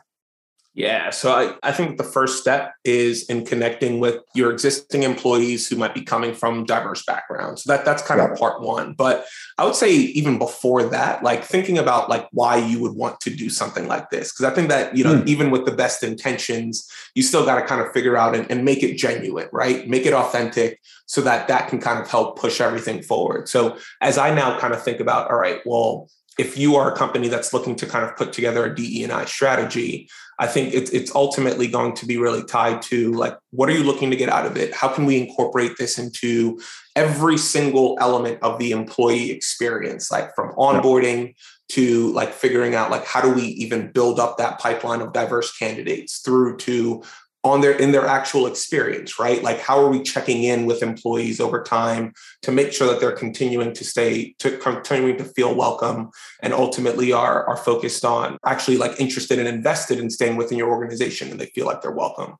Yeah. 0.76 1.08
So 1.08 1.32
I, 1.32 1.54
I 1.66 1.72
think 1.72 1.96
the 1.96 2.04
first 2.04 2.38
step 2.38 2.74
is 2.84 3.24
in 3.30 3.46
connecting 3.46 3.98
with 3.98 4.20
your 4.34 4.52
existing 4.52 5.04
employees 5.04 5.66
who 5.66 5.76
might 5.76 5.94
be 5.94 6.02
coming 6.02 6.34
from 6.34 6.66
diverse 6.66 7.02
backgrounds. 7.02 7.64
So 7.64 7.72
that 7.72 7.86
that's 7.86 8.02
kind 8.02 8.20
yeah. 8.20 8.30
of 8.30 8.38
part 8.38 8.60
one. 8.60 8.92
But 8.92 9.24
I 9.56 9.64
would 9.64 9.74
say 9.74 9.90
even 9.94 10.38
before 10.38 10.82
that, 10.82 11.22
like 11.22 11.42
thinking 11.42 11.78
about 11.78 12.10
like 12.10 12.28
why 12.30 12.58
you 12.58 12.78
would 12.82 12.92
want 12.92 13.20
to 13.22 13.30
do 13.30 13.48
something 13.48 13.88
like 13.88 14.10
this. 14.10 14.30
Cause 14.32 14.44
I 14.44 14.54
think 14.54 14.68
that, 14.68 14.94
you 14.94 15.02
know, 15.02 15.14
mm. 15.14 15.26
even 15.26 15.50
with 15.50 15.64
the 15.64 15.72
best 15.72 16.02
intentions, 16.02 16.86
you 17.14 17.22
still 17.22 17.46
got 17.46 17.58
to 17.58 17.66
kind 17.66 17.80
of 17.80 17.90
figure 17.94 18.18
out 18.18 18.36
and, 18.36 18.48
and 18.50 18.62
make 18.62 18.82
it 18.82 18.98
genuine, 18.98 19.48
right? 19.52 19.88
Make 19.88 20.04
it 20.04 20.12
authentic 20.12 20.78
so 21.06 21.22
that 21.22 21.48
that 21.48 21.68
can 21.68 21.80
kind 21.80 21.98
of 21.98 22.06
help 22.06 22.38
push 22.38 22.60
everything 22.60 23.02
forward. 23.02 23.48
So 23.48 23.78
as 24.02 24.18
I 24.18 24.34
now 24.34 24.58
kind 24.58 24.74
of 24.74 24.82
think 24.82 25.00
about, 25.00 25.30
all 25.30 25.38
right, 25.38 25.60
well, 25.64 26.10
if 26.38 26.58
you 26.58 26.76
are 26.76 26.92
a 26.92 26.96
company 26.96 27.28
that's 27.28 27.52
looking 27.52 27.76
to 27.76 27.86
kind 27.86 28.04
of 28.04 28.16
put 28.16 28.32
together 28.32 28.64
a 28.64 28.74
DE 28.74 29.02
and 29.04 29.12
I 29.12 29.24
strategy, 29.24 30.08
I 30.38 30.46
think 30.46 30.74
it's 30.74 30.90
it's 30.90 31.14
ultimately 31.14 31.66
going 31.66 31.94
to 31.96 32.06
be 32.06 32.18
really 32.18 32.44
tied 32.44 32.82
to 32.82 33.12
like 33.12 33.38
what 33.50 33.70
are 33.70 33.72
you 33.72 33.84
looking 33.84 34.10
to 34.10 34.16
get 34.16 34.28
out 34.28 34.44
of 34.44 34.56
it? 34.56 34.74
How 34.74 34.88
can 34.88 35.06
we 35.06 35.18
incorporate 35.18 35.78
this 35.78 35.98
into 35.98 36.60
every 36.94 37.38
single 37.38 37.96
element 38.00 38.42
of 38.42 38.58
the 38.58 38.72
employee 38.72 39.30
experience, 39.30 40.10
like 40.10 40.34
from 40.34 40.52
onboarding 40.56 41.34
to 41.68 42.12
like 42.12 42.32
figuring 42.32 42.74
out 42.74 42.90
like 42.90 43.04
how 43.04 43.20
do 43.20 43.32
we 43.32 43.42
even 43.42 43.90
build 43.90 44.20
up 44.20 44.36
that 44.38 44.58
pipeline 44.58 45.00
of 45.00 45.12
diverse 45.12 45.56
candidates 45.56 46.18
through 46.18 46.56
to 46.58 47.02
on 47.46 47.60
their 47.60 47.72
in 47.72 47.92
their 47.92 48.06
actual 48.06 48.46
experience 48.46 49.18
right? 49.18 49.42
Like 49.42 49.60
how 49.60 49.78
are 49.78 49.88
we 49.88 50.02
checking 50.02 50.42
in 50.42 50.66
with 50.66 50.82
employees 50.82 51.40
over 51.40 51.62
time 51.62 52.12
to 52.42 52.52
make 52.52 52.72
sure 52.72 52.86
that 52.88 53.00
they're 53.00 53.12
continuing 53.12 53.72
to 53.74 53.84
stay 53.84 54.34
to 54.38 54.56
continuing 54.58 55.16
to 55.18 55.24
feel 55.24 55.54
welcome 55.54 56.10
and 56.42 56.52
ultimately 56.52 57.12
are 57.12 57.46
are 57.46 57.56
focused 57.56 58.04
on 58.04 58.38
actually 58.44 58.76
like 58.76 59.00
interested 59.00 59.38
and 59.38 59.48
invested 59.48 59.98
in 59.98 60.10
staying 60.10 60.36
within 60.36 60.58
your 60.58 60.70
organization 60.70 61.30
and 61.30 61.40
they 61.40 61.46
feel 61.46 61.66
like 61.66 61.80
they're 61.82 61.90
welcome. 61.92 62.36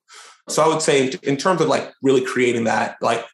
So 0.48 0.62
i 0.62 0.68
would 0.68 0.82
say 0.82 1.12
in 1.22 1.36
terms 1.36 1.60
of 1.60 1.68
like 1.68 1.92
really 2.02 2.24
creating 2.24 2.64
that 2.64 2.96
like 3.00 3.24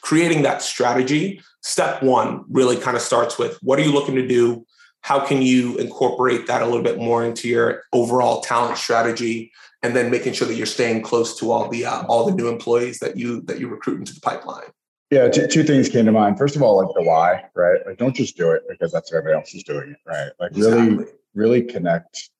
creating 0.00 0.42
that 0.42 0.62
strategy 0.62 1.40
step 1.66 2.00
one 2.00 2.44
really 2.48 2.76
kind 2.76 2.96
of 2.96 3.02
starts 3.02 3.38
with 3.38 3.58
what 3.60 3.78
are 3.78 3.82
you 3.82 3.92
looking 3.92 4.14
to 4.14 4.26
do? 4.26 4.64
How 5.00 5.18
can 5.24 5.42
you 5.42 5.76
incorporate 5.78 6.46
that 6.46 6.62
a 6.62 6.64
little 6.64 6.82
bit 6.82 6.98
more 6.98 7.24
into 7.24 7.48
your 7.48 7.82
overall 7.92 8.40
talent 8.40 8.78
strategy 8.78 9.52
and 9.86 9.94
then 9.94 10.10
making 10.10 10.32
sure 10.32 10.48
that 10.48 10.54
you're 10.54 10.66
staying 10.66 11.00
close 11.00 11.38
to 11.38 11.52
all 11.52 11.68
the 11.68 11.86
uh, 11.86 12.02
all 12.06 12.26
the 12.26 12.34
new 12.34 12.48
employees 12.48 12.98
that 12.98 13.16
you 13.16 13.40
that 13.42 13.60
you 13.60 13.68
recruit 13.68 14.00
into 14.00 14.12
the 14.12 14.20
pipeline. 14.20 14.66
Yeah 15.10 15.28
two, 15.28 15.46
two 15.46 15.62
things 15.62 15.88
came 15.88 16.04
to 16.06 16.12
mind. 16.12 16.36
First 16.36 16.56
of 16.56 16.62
all 16.62 16.84
like 16.84 16.92
the 16.94 17.02
why 17.02 17.44
right? 17.54 17.78
Like 17.86 17.96
don't 17.96 18.14
just 18.14 18.36
do 18.36 18.50
it 18.50 18.62
because 18.68 18.90
that's 18.90 19.12
what 19.12 19.18
everybody 19.18 19.38
else 19.38 19.54
is 19.54 19.62
doing 19.62 19.92
it 19.92 19.98
right? 20.04 20.30
Like 20.40 20.50
exactly. 20.50 20.88
really 20.88 21.04
really 21.34 21.62
connect 21.62 22.30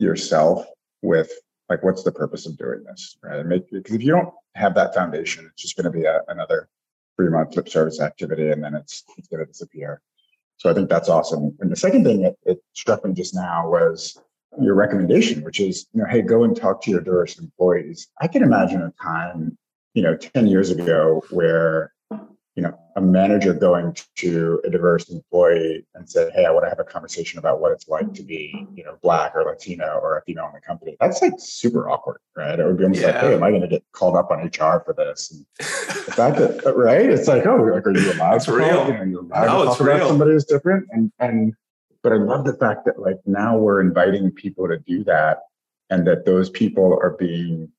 yourself 0.00 0.66
with 1.02 1.30
like 1.68 1.84
what's 1.84 2.02
the 2.02 2.12
purpose 2.12 2.46
of 2.46 2.58
doing 2.58 2.82
this 2.84 3.16
right? 3.22 3.46
Make 3.46 3.70
because 3.70 3.94
if 3.94 4.02
you 4.02 4.10
don't 4.10 4.34
have 4.56 4.74
that 4.74 4.92
foundation 4.92 5.48
it's 5.52 5.62
just 5.62 5.76
going 5.76 5.90
to 5.90 5.96
be 5.96 6.04
a, 6.04 6.20
another 6.26 6.68
three 7.16 7.30
month 7.30 7.54
lip 7.54 7.68
service 7.68 8.00
activity 8.00 8.50
and 8.50 8.62
then 8.62 8.74
it's 8.74 9.04
it's 9.16 9.28
going 9.28 9.40
to 9.40 9.46
disappear. 9.46 10.02
So 10.56 10.68
i 10.68 10.74
think 10.74 10.90
that's 10.90 11.08
awesome. 11.08 11.56
And 11.60 11.70
the 11.70 11.76
second 11.76 12.02
thing 12.02 12.22
that 12.22 12.34
it 12.44 12.58
struck 12.72 13.04
me 13.04 13.14
just 13.14 13.36
now 13.36 13.70
was 13.70 14.20
your 14.60 14.74
recommendation, 14.74 15.42
which 15.42 15.60
is, 15.60 15.86
you 15.92 16.02
know, 16.02 16.08
hey, 16.08 16.22
go 16.22 16.44
and 16.44 16.56
talk 16.56 16.82
to 16.82 16.90
your 16.90 17.00
diverse 17.00 17.38
employees. 17.38 18.08
I 18.20 18.28
can 18.28 18.42
imagine 18.42 18.82
a 18.82 18.92
time, 19.02 19.56
you 19.94 20.02
know, 20.02 20.16
10 20.16 20.46
years 20.46 20.70
ago 20.70 21.22
where, 21.30 21.92
you 22.54 22.62
know, 22.62 22.76
a 22.96 23.00
manager 23.00 23.54
going 23.54 23.96
to 24.16 24.60
a 24.64 24.70
diverse 24.70 25.08
employee 25.10 25.86
and 25.94 26.10
say, 26.10 26.28
hey, 26.34 26.44
I 26.44 26.50
want 26.50 26.64
to 26.64 26.68
have 26.68 26.80
a 26.80 26.84
conversation 26.84 27.38
about 27.38 27.60
what 27.60 27.70
it's 27.70 27.86
like 27.86 28.12
to 28.14 28.24
be, 28.24 28.66
you 28.74 28.82
know, 28.82 28.98
black 29.00 29.36
or 29.36 29.44
Latino 29.44 30.00
or 30.02 30.18
a 30.18 30.22
female 30.22 30.46
in 30.46 30.54
the 30.54 30.60
company. 30.60 30.96
That's 30.98 31.22
like 31.22 31.34
super 31.38 31.88
awkward, 31.88 32.18
right? 32.36 32.58
It 32.58 32.66
would 32.66 32.76
be 32.76 32.84
almost 32.84 33.00
yeah. 33.00 33.08
like, 33.08 33.20
hey, 33.20 33.34
am 33.34 33.44
I 33.44 33.50
going 33.50 33.62
to 33.62 33.68
get 33.68 33.84
called 33.92 34.16
up 34.16 34.32
on 34.32 34.38
HR 34.40 34.82
for 34.84 34.92
this? 34.96 35.30
And 35.30 35.46
the 35.58 36.12
fact 36.12 36.38
that, 36.38 36.74
right? 36.76 37.08
It's 37.08 37.28
like, 37.28 37.46
oh, 37.46 37.56
like, 37.56 37.86
are 37.86 37.96
you 37.96 38.12
allowed 38.14 38.40
to 38.40 38.52
real. 38.52 38.88
You 38.88 38.92
know, 38.92 39.02
you're 39.04 39.20
allowed 39.20 39.46
no, 39.46 39.58
to 39.58 39.78
talk 39.78 39.80
about 39.80 40.08
somebody 40.08 40.32
who's 40.32 40.44
different? 40.44 40.88
And, 40.90 41.12
and, 41.20 41.54
but 42.02 42.12
I 42.12 42.16
love 42.16 42.44
the 42.44 42.56
fact 42.56 42.84
that 42.86 43.00
like 43.00 43.18
now 43.26 43.56
we're 43.56 43.80
inviting 43.80 44.30
people 44.30 44.68
to 44.68 44.78
do 44.78 45.04
that 45.04 45.38
and 45.90 46.06
that 46.06 46.26
those 46.26 46.50
people 46.50 46.98
are 47.02 47.16
being 47.18 47.70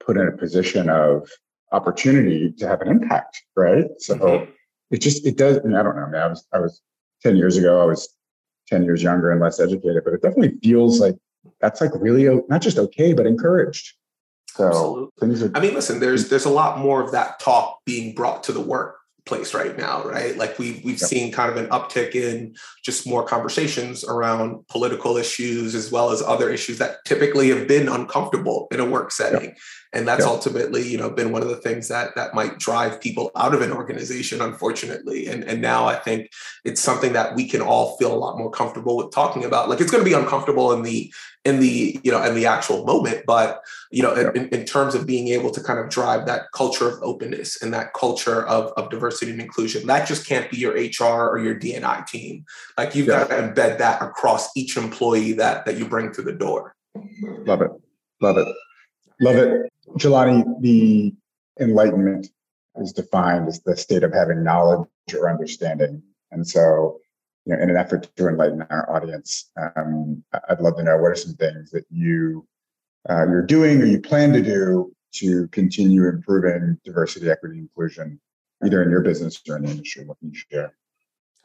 put 0.00 0.16
in 0.16 0.28
a 0.28 0.32
position 0.32 0.88
of 0.88 1.28
opportunity 1.72 2.52
to 2.52 2.66
have 2.66 2.80
an 2.80 2.88
impact, 2.88 3.42
right? 3.56 3.86
So 3.98 4.16
mm-hmm. 4.16 4.50
it 4.90 5.00
just 5.00 5.26
it 5.26 5.36
does. 5.36 5.58
I, 5.58 5.62
mean, 5.62 5.76
I 5.76 5.82
don't 5.82 5.96
know. 5.96 6.02
I, 6.02 6.10
mean, 6.10 6.22
I 6.22 6.28
was 6.28 6.46
I 6.52 6.60
was 6.60 6.80
ten 7.22 7.36
years 7.36 7.56
ago. 7.56 7.82
I 7.82 7.84
was 7.84 8.08
ten 8.68 8.84
years 8.84 9.02
younger 9.02 9.30
and 9.30 9.40
less 9.40 9.60
educated, 9.60 10.02
but 10.04 10.14
it 10.14 10.22
definitely 10.22 10.58
feels 10.62 11.00
like 11.00 11.16
that's 11.60 11.80
like 11.80 11.92
really 11.94 12.42
not 12.48 12.62
just 12.62 12.78
okay, 12.78 13.12
but 13.12 13.26
encouraged. 13.26 13.94
So 14.54 15.10
Absolutely. 15.20 15.48
Are, 15.48 15.52
I 15.54 15.60
mean, 15.60 15.74
listen, 15.74 16.00
there's 16.00 16.28
there's 16.28 16.46
a 16.46 16.50
lot 16.50 16.78
more 16.78 17.02
of 17.02 17.12
that 17.12 17.40
talk 17.40 17.80
being 17.84 18.14
brought 18.14 18.42
to 18.44 18.52
the 18.52 18.60
work 18.60 18.95
place 19.26 19.52
right 19.52 19.76
now, 19.76 20.04
right? 20.04 20.36
Like 20.36 20.58
we 20.58 20.80
we've 20.84 21.00
yep. 21.00 21.08
seen 21.08 21.32
kind 21.32 21.50
of 21.50 21.56
an 21.56 21.66
uptick 21.70 22.14
in 22.14 22.54
just 22.82 23.06
more 23.06 23.24
conversations 23.24 24.04
around 24.04 24.66
political 24.68 25.16
issues 25.16 25.74
as 25.74 25.92
well 25.92 26.10
as 26.10 26.22
other 26.22 26.48
issues 26.50 26.78
that 26.78 27.04
typically 27.04 27.48
have 27.50 27.68
been 27.68 27.88
uncomfortable 27.88 28.68
in 28.70 28.80
a 28.80 28.84
work 28.86 29.12
setting. 29.12 29.48
Yep 29.50 29.58
and 29.96 30.06
that's 30.06 30.20
yep. 30.20 30.28
ultimately 30.28 30.86
you 30.86 30.98
know 30.98 31.08
been 31.08 31.32
one 31.32 31.42
of 31.42 31.48
the 31.48 31.56
things 31.56 31.88
that 31.88 32.14
that 32.14 32.34
might 32.34 32.58
drive 32.58 33.00
people 33.00 33.30
out 33.34 33.54
of 33.54 33.62
an 33.62 33.72
organization 33.72 34.42
unfortunately 34.42 35.26
and 35.26 35.42
and 35.44 35.60
now 35.62 35.86
i 35.86 35.96
think 35.96 36.30
it's 36.64 36.80
something 36.80 37.14
that 37.14 37.34
we 37.34 37.48
can 37.48 37.62
all 37.62 37.96
feel 37.96 38.12
a 38.12 38.14
lot 38.14 38.36
more 38.36 38.50
comfortable 38.50 38.96
with 38.96 39.10
talking 39.10 39.44
about 39.44 39.68
like 39.68 39.80
it's 39.80 39.90
going 39.90 40.04
to 40.04 40.08
be 40.08 40.14
uncomfortable 40.14 40.70
in 40.72 40.82
the 40.82 41.12
in 41.44 41.60
the 41.60 41.98
you 42.04 42.12
know 42.12 42.22
in 42.22 42.34
the 42.34 42.44
actual 42.44 42.84
moment 42.84 43.24
but 43.26 43.62
you 43.90 44.02
know 44.02 44.14
yep. 44.14 44.36
in, 44.36 44.48
in, 44.48 44.64
terms 44.66 44.94
of 44.94 45.06
being 45.06 45.28
able 45.28 45.50
to 45.50 45.62
kind 45.62 45.78
of 45.78 45.88
drive 45.88 46.26
that 46.26 46.52
culture 46.52 46.88
of 46.88 47.02
openness 47.02 47.62
and 47.62 47.72
that 47.72 47.94
culture 47.94 48.44
of, 48.46 48.72
of 48.76 48.90
diversity 48.90 49.30
and 49.30 49.40
inclusion 49.40 49.86
that 49.86 50.06
just 50.06 50.26
can't 50.26 50.50
be 50.50 50.58
your 50.58 50.72
hr 50.72 51.28
or 51.30 51.38
your 51.38 51.58
dni 51.58 52.06
team 52.06 52.44
like 52.76 52.94
you've 52.94 53.06
yep. 53.06 53.28
got 53.28 53.34
to 53.34 53.42
embed 53.42 53.78
that 53.78 54.02
across 54.02 54.54
each 54.56 54.76
employee 54.76 55.32
that 55.32 55.64
that 55.64 55.78
you 55.78 55.88
bring 55.88 56.12
through 56.12 56.24
the 56.24 56.32
door 56.32 56.74
love 57.46 57.62
it 57.62 57.70
love 58.20 58.36
it 58.36 58.48
love 59.20 59.36
it 59.36 59.72
Jelani, 59.94 60.44
the 60.60 61.14
enlightenment 61.60 62.28
is 62.76 62.92
defined 62.92 63.48
as 63.48 63.60
the 63.60 63.76
state 63.76 64.02
of 64.02 64.12
having 64.12 64.42
knowledge 64.42 64.88
or 65.14 65.30
understanding. 65.30 66.02
And 66.30 66.46
so, 66.46 66.98
you 67.44 67.54
know, 67.54 67.62
in 67.62 67.70
an 67.70 67.76
effort 67.76 68.08
to 68.16 68.28
enlighten 68.28 68.62
our 68.62 68.94
audience, 68.94 69.50
um, 69.76 70.22
I'd 70.48 70.60
love 70.60 70.76
to 70.76 70.82
know 70.82 70.98
what 70.98 71.12
are 71.12 71.16
some 71.16 71.34
things 71.34 71.70
that 71.70 71.84
you 71.90 72.46
uh, 73.08 73.24
you're 73.28 73.46
doing 73.46 73.80
or 73.80 73.86
you 73.86 74.00
plan 74.00 74.32
to 74.32 74.42
do 74.42 74.92
to 75.14 75.46
continue 75.48 76.08
improving 76.08 76.76
diversity, 76.84 77.30
equity, 77.30 77.58
inclusion, 77.58 78.20
either 78.64 78.82
in 78.82 78.90
your 78.90 79.00
business 79.00 79.40
or 79.48 79.56
in 79.56 79.62
the 79.62 79.70
industry. 79.70 80.04
What 80.04 80.18
can 80.18 80.30
you 80.30 80.34
share? 80.34 80.74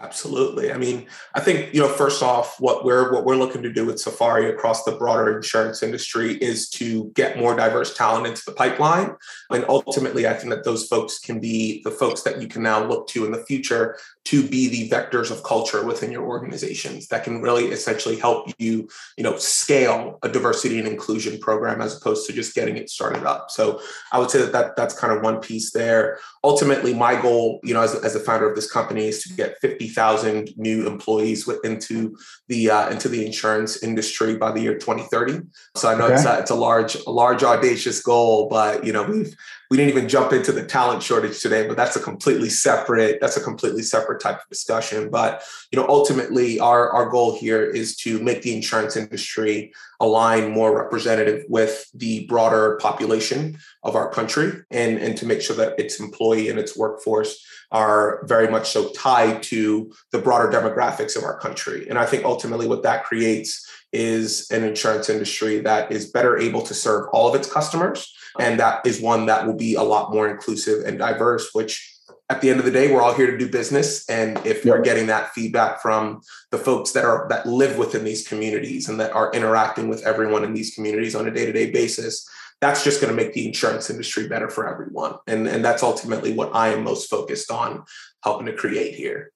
Absolutely. 0.03 0.71
I 0.71 0.77
mean, 0.77 1.05
I 1.35 1.41
think 1.41 1.75
you 1.75 1.79
know, 1.79 1.87
first 1.87 2.23
off, 2.23 2.59
what 2.59 2.83
we're 2.83 3.13
what 3.13 3.23
we're 3.23 3.35
looking 3.35 3.61
to 3.61 3.71
do 3.71 3.85
with 3.85 3.99
Safari 3.99 4.49
across 4.49 4.83
the 4.83 4.93
broader 4.93 5.35
insurance 5.35 5.83
industry 5.83 6.37
is 6.37 6.69
to 6.71 7.11
get 7.13 7.37
more 7.37 7.55
diverse 7.55 7.95
talent 7.95 8.25
into 8.25 8.41
the 8.47 8.51
pipeline, 8.53 9.15
and 9.51 9.63
ultimately, 9.69 10.27
I 10.27 10.33
think 10.33 10.49
that 10.49 10.63
those 10.63 10.87
folks 10.87 11.19
can 11.19 11.39
be 11.39 11.83
the 11.83 11.91
folks 11.91 12.23
that 12.23 12.41
you 12.41 12.47
can 12.47 12.63
now 12.63 12.83
look 12.83 13.07
to 13.09 13.25
in 13.25 13.31
the 13.31 13.43
future 13.45 13.95
to 14.25 14.47
be 14.47 14.67
the 14.69 14.89
vectors 14.89 15.29
of 15.29 15.43
culture 15.43 15.85
within 15.85 16.11
your 16.11 16.23
organizations 16.23 17.07
that 17.07 17.23
can 17.23 17.41
really 17.41 17.65
essentially 17.65 18.17
help 18.17 18.49
you, 18.57 18.87
you 19.17 19.23
know, 19.23 19.35
scale 19.37 20.19
a 20.23 20.29
diversity 20.29 20.79
and 20.79 20.87
inclusion 20.87 21.39
program 21.39 21.81
as 21.81 21.97
opposed 21.97 22.27
to 22.27 22.33
just 22.33 22.55
getting 22.55 22.77
it 22.77 22.89
started 22.89 23.23
up. 23.23 23.51
So 23.51 23.81
I 24.11 24.19
would 24.19 24.31
say 24.31 24.39
that, 24.39 24.51
that 24.51 24.75
that's 24.75 24.97
kind 24.97 25.13
of 25.13 25.23
one 25.23 25.41
piece 25.41 25.71
there. 25.71 26.19
Ultimately, 26.43 26.93
my 26.93 27.19
goal, 27.19 27.59
you 27.63 27.73
know, 27.73 27.81
as, 27.81 27.95
as 27.95 28.13
the 28.13 28.19
founder 28.19 28.49
of 28.49 28.55
this 28.55 28.71
company 28.71 29.07
is 29.07 29.23
to 29.23 29.33
get 29.33 29.59
50,000 29.91 30.53
new 30.57 30.87
employees 30.87 31.49
into 31.63 32.17
the 32.47 32.71
uh, 32.71 32.89
into 32.89 33.09
the 33.09 33.25
insurance 33.25 33.83
industry 33.83 34.37
by 34.37 34.51
the 34.51 34.61
year 34.61 34.77
2030. 34.77 35.41
So 35.75 35.89
I 35.89 35.95
know 35.95 36.05
okay. 36.05 36.15
it's, 36.15 36.25
a, 36.25 36.39
it's 36.39 36.51
a 36.51 36.55
large, 36.55 36.95
a 36.95 37.11
large 37.11 37.43
audacious 37.43 38.01
goal, 38.01 38.47
but 38.49 38.85
you 38.85 38.93
know, 38.93 39.03
we've 39.03 39.35
we 39.71 39.77
didn't 39.77 39.91
even 39.91 40.09
jump 40.09 40.33
into 40.33 40.51
the 40.51 40.65
talent 40.65 41.01
shortage 41.01 41.39
today 41.39 41.65
but 41.65 41.77
that's 41.77 41.95
a 41.95 41.99
completely 42.01 42.49
separate 42.49 43.21
that's 43.21 43.37
a 43.37 43.41
completely 43.41 43.81
separate 43.81 44.21
type 44.21 44.41
of 44.41 44.49
discussion. 44.49 45.09
But 45.09 45.43
you 45.71 45.79
know 45.79 45.85
ultimately 45.87 46.59
our 46.59 46.91
our 46.91 47.09
goal 47.09 47.37
here 47.37 47.63
is 47.63 47.95
to 48.03 48.19
make 48.19 48.41
the 48.41 48.53
insurance 48.53 48.97
industry 48.97 49.71
align 50.01 50.51
more 50.51 50.77
representative 50.77 51.45
with 51.47 51.89
the 51.93 52.25
broader 52.25 52.77
population 52.81 53.57
of 53.83 53.95
our 53.95 54.11
country 54.11 54.51
and 54.71 54.97
and 54.97 55.17
to 55.17 55.25
make 55.25 55.41
sure 55.41 55.55
that 55.55 55.79
its 55.79 56.01
employee 56.01 56.49
and 56.49 56.59
its 56.59 56.77
workforce 56.77 57.41
are 57.71 58.25
very 58.25 58.49
much 58.49 58.69
so 58.69 58.89
tied 58.89 59.41
to 59.41 59.93
the 60.11 60.19
broader 60.19 60.51
demographics 60.51 61.15
of 61.15 61.23
our 61.23 61.39
country. 61.39 61.87
And 61.87 61.97
i 61.97 62.05
think 62.05 62.25
ultimately 62.25 62.67
what 62.67 62.83
that 62.83 63.05
creates 63.05 63.65
is 63.93 64.51
an 64.51 64.65
insurance 64.65 65.09
industry 65.09 65.59
that 65.61 65.93
is 65.93 66.11
better 66.11 66.37
able 66.37 66.61
to 66.63 66.73
serve 66.73 67.07
all 67.13 67.29
of 67.29 67.35
its 67.35 67.49
customers 67.49 68.13
Oh, 68.39 68.43
and 68.43 68.59
that 68.59 68.85
is 68.85 69.01
one 69.01 69.25
that 69.25 69.45
will 69.45 69.57
be 69.57 69.75
a 69.75 69.83
lot 69.83 70.13
more 70.13 70.29
inclusive 70.29 70.85
and 70.85 70.99
diverse, 70.99 71.49
which 71.53 71.87
at 72.29 72.39
the 72.39 72.49
end 72.49 72.59
of 72.59 72.65
the 72.65 72.71
day, 72.71 72.93
we're 72.93 73.01
all 73.01 73.13
here 73.13 73.29
to 73.29 73.37
do 73.37 73.49
business. 73.49 74.07
And 74.09 74.37
if 74.45 74.63
we're 74.63 74.81
getting 74.81 75.07
that 75.07 75.33
feedback 75.33 75.81
from 75.81 76.21
the 76.51 76.57
folks 76.57 76.91
that 76.91 77.03
are 77.03 77.27
that 77.29 77.45
live 77.45 77.77
within 77.77 78.05
these 78.05 78.25
communities 78.25 78.87
and 78.87 78.97
that 79.01 79.11
are 79.11 79.33
interacting 79.33 79.89
with 79.89 80.01
everyone 80.03 80.45
in 80.45 80.53
these 80.53 80.73
communities 80.73 81.13
on 81.13 81.27
a 81.27 81.31
day-to-day 81.31 81.71
basis, 81.71 82.25
that's 82.61 82.85
just 82.85 83.01
going 83.01 83.13
to 83.13 83.21
make 83.21 83.33
the 83.33 83.45
insurance 83.45 83.89
industry 83.89 84.29
better 84.29 84.49
for 84.49 84.65
everyone. 84.65 85.15
And, 85.27 85.45
and 85.45 85.65
that's 85.65 85.83
ultimately 85.83 86.31
what 86.31 86.55
I 86.55 86.69
am 86.69 86.85
most 86.85 87.09
focused 87.09 87.51
on 87.51 87.83
helping 88.23 88.45
to 88.45 88.53
create 88.53 88.95
here. 88.95 89.33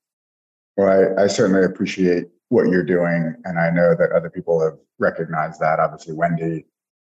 Well, 0.78 1.16
I, 1.18 1.24
I 1.24 1.28
certainly 1.28 1.66
appreciate 1.66 2.28
what 2.48 2.70
you're 2.70 2.84
doing. 2.84 3.36
And 3.44 3.60
I 3.60 3.72
know 3.72 3.94
that 3.96 4.12
other 4.14 4.30
people 4.30 4.64
have 4.64 4.78
recognized 5.00 5.60
that. 5.60 5.80
Obviously, 5.80 6.14
Wendy 6.14 6.66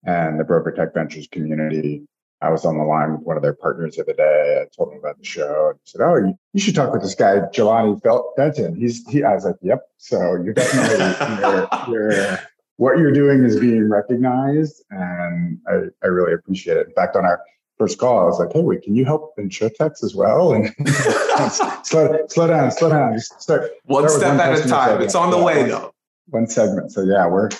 and 0.04 0.38
the 0.38 0.44
Broker 0.44 0.72
Tech 0.72 0.94
Ventures 0.94 1.28
community. 1.30 2.02
I 2.42 2.48
was 2.48 2.64
on 2.64 2.78
the 2.78 2.84
line 2.84 3.12
with 3.12 3.20
one 3.22 3.36
of 3.36 3.42
their 3.42 3.52
partners 3.52 3.96
the 3.96 4.02
other 4.02 4.14
day. 4.14 4.62
I 4.62 4.66
told 4.74 4.92
him 4.92 4.98
about 4.98 5.18
the 5.18 5.24
show 5.24 5.70
and 5.70 5.78
said, 5.84 6.00
"Oh, 6.00 6.16
you, 6.16 6.34
you 6.54 6.60
should 6.60 6.74
talk 6.74 6.92
with 6.92 7.02
this 7.02 7.14
guy, 7.14 7.40
Jelani 7.52 8.00
Fenton." 8.36 8.74
He's 8.74 9.06
he. 9.08 9.22
I 9.22 9.34
was 9.34 9.44
like, 9.44 9.56
"Yep." 9.60 9.82
So 9.98 10.36
you're 10.42 10.54
definitely 10.54 11.36
you're, 11.42 11.68
you're, 11.88 12.38
what 12.76 12.98
you're 12.98 13.12
doing 13.12 13.44
is 13.44 13.60
being 13.60 13.90
recognized, 13.90 14.82
and 14.90 15.58
I, 15.68 15.80
I 16.02 16.06
really 16.06 16.32
appreciate 16.32 16.78
it. 16.78 16.86
In 16.86 16.94
fact, 16.94 17.14
on 17.14 17.26
our 17.26 17.42
first 17.76 17.98
call, 17.98 18.20
I 18.20 18.24
was 18.24 18.38
like, 18.38 18.54
"Hey, 18.54 18.62
wait, 18.62 18.82
can 18.82 18.94
you 18.94 19.04
help 19.04 19.36
insurtechs 19.38 20.02
as 20.02 20.14
well?" 20.14 20.54
And 20.54 20.74
slow, 21.84 22.24
slow 22.28 22.46
down, 22.46 22.70
slow 22.70 22.88
down. 22.88 23.12
Just 23.12 23.38
start 23.42 23.70
one 23.84 24.08
start 24.08 24.20
step 24.22 24.38
one 24.38 24.40
at 24.40 24.58
a 24.58 24.68
time. 24.68 24.88
Segment. 24.88 25.02
It's 25.02 25.14
on 25.14 25.30
the 25.30 25.42
way, 25.42 25.64
though. 25.64 25.92
One 26.28 26.46
segment. 26.46 26.90
So 26.90 27.02
yeah, 27.02 27.26
we're 27.26 27.50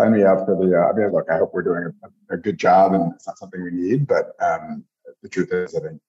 sign 0.00 0.12
me 0.12 0.22
up 0.24 0.46
for 0.46 0.56
the. 0.56 0.76
Uh, 0.76 0.90
I 0.90 0.92
mean, 0.92 1.12
look, 1.12 1.26
I 1.30 1.38
hope 1.38 1.52
we're 1.52 1.62
doing 1.62 1.92
a, 2.02 2.34
a, 2.34 2.36
good 2.36 2.58
job, 2.58 2.92
and 2.94 3.12
it's 3.14 3.26
not 3.26 3.38
something 3.38 3.62
we 3.62 3.70
need, 3.70 4.06
but 4.06 4.32
um, 4.40 4.84
the 5.22 5.28
truth 5.28 5.52
is, 5.52 5.74
I 5.74 5.80
think 5.80 6.00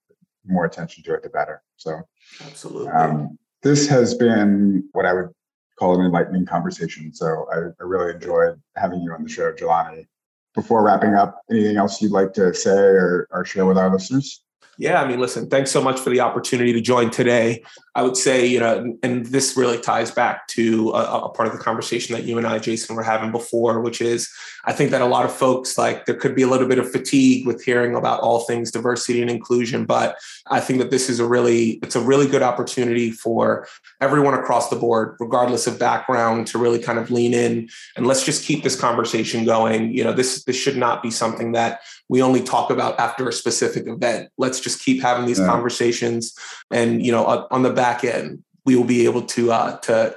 more 0.46 0.66
attention 0.66 1.04
to 1.04 1.14
it, 1.14 1.24
the 1.24 1.30
better. 1.30 1.62
So, 1.78 2.02
absolutely. 2.46 2.90
Um, 2.90 3.38
this 3.62 3.88
has 3.88 4.16
been 4.16 4.88
what 4.94 5.06
I 5.06 5.14
would 5.14 5.30
call 5.78 6.00
an 6.00 6.06
enlightening 6.06 6.46
conversation. 6.46 7.14
So, 7.14 7.48
I, 7.52 7.58
I 7.58 7.86
really 7.86 8.14
enjoyed 8.14 8.60
having 8.76 9.02
you 9.02 9.14
on 9.14 9.24
the 9.24 9.30
show, 9.30 9.52
Jelani. 9.52 10.08
Before 10.56 10.84
wrapping 10.84 11.14
up, 11.14 11.42
anything 11.50 11.78
else 11.78 12.02
you'd 12.02 12.12
like 12.12 12.34
to 12.34 12.54
say 12.54 12.72
or, 12.72 13.28
or 13.32 13.46
share 13.46 13.66
with 13.66 13.78
our 13.78 13.90
listeners? 13.90 14.44
Yeah, 14.82 15.00
I 15.00 15.08
mean, 15.08 15.20
listen, 15.20 15.48
thanks 15.48 15.70
so 15.70 15.80
much 15.80 16.00
for 16.00 16.10
the 16.10 16.22
opportunity 16.22 16.74
to 16.74 16.82
join 16.82 17.12
today. 17.12 17.62
I 17.94 18.02
would 18.02 18.18
say, 18.18 18.48
you 18.48 18.60
know, 18.60 18.98
and 19.04 19.28
this 19.28 19.56
really 19.56 19.78
ties 19.78 20.10
back 20.10 20.48
to 20.50 20.90
a, 20.92 21.26
a, 21.26 21.30
part 21.30 21.48
of 21.48 21.54
the 21.54 21.64
conversation 21.64 22.16
that 22.16 22.24
you 22.24 22.38
and 22.40 22.48
I, 22.48 22.58
Jason, 22.58 22.96
were 22.96 23.04
having 23.04 23.32
before, 23.32 23.82
which 23.82 24.02
is 24.02 24.28
I 24.66 24.74
think 24.74 24.90
that 24.92 25.02
a 25.02 25.06
lot 25.06 25.26
of 25.26 25.32
folks 25.32 25.78
like 25.78 26.06
there 26.06 26.16
could 26.16 26.36
be 26.36 26.42
a 26.42 26.48
little 26.48 26.68
bit 26.68 26.80
of 26.80 26.90
fatigue 26.92 27.46
with 27.46 27.64
hearing 27.64 27.96
about 27.96 28.22
all 28.22 28.40
things 28.40 28.72
diversity 28.72 29.22
and 29.22 29.30
inclusion, 29.30 29.86
but 29.86 30.18
I 30.48 30.60
think 30.60 30.80
that 30.80 30.90
this 30.90 31.10
is 31.10 31.20
a 31.20 31.28
really 31.28 31.72
it's 31.84 31.96
a 31.96 32.02
really 32.02 32.28
good 32.28 32.42
opportunity 32.42 33.12
for 33.12 33.68
everyone 34.00 34.34
across 34.34 34.70
the 34.70 34.78
board, 34.78 35.16
regardless 35.20 35.68
of 35.68 35.78
background, 35.78 36.48
to 36.48 36.58
really 36.58 36.80
kind 36.80 36.98
of 36.98 37.12
lean 37.12 37.34
in 37.34 37.70
and 37.98 38.08
let's 38.08 38.26
just 38.26 38.46
keep 38.46 38.64
this 38.64 38.80
conversation 38.80 39.46
going. 39.46 39.92
You 39.92 40.06
know, 40.06 40.14
this 40.14 40.44
this 40.46 40.56
should 40.56 40.78
not 40.78 41.04
be 41.04 41.12
something 41.12 41.52
that 41.52 41.82
we 42.12 42.22
only 42.22 42.44
talk 42.44 42.70
about 42.70 43.00
after 43.00 43.30
a 43.30 43.32
specific 43.32 43.88
event. 43.88 44.30
Let's 44.38 44.60
just 44.60 44.84
keep 44.84 45.02
having 45.02 45.26
these 45.26 45.40
yeah. 45.40 45.46
conversations, 45.46 46.38
and 46.70 47.04
you 47.04 47.10
know, 47.10 47.48
on 47.50 47.64
the 47.64 47.72
back 47.72 48.04
end, 48.04 48.44
we 48.66 48.76
will 48.76 48.84
be 48.84 49.06
able 49.06 49.22
to 49.28 49.54
uh, 49.54 49.78
to 49.78 50.14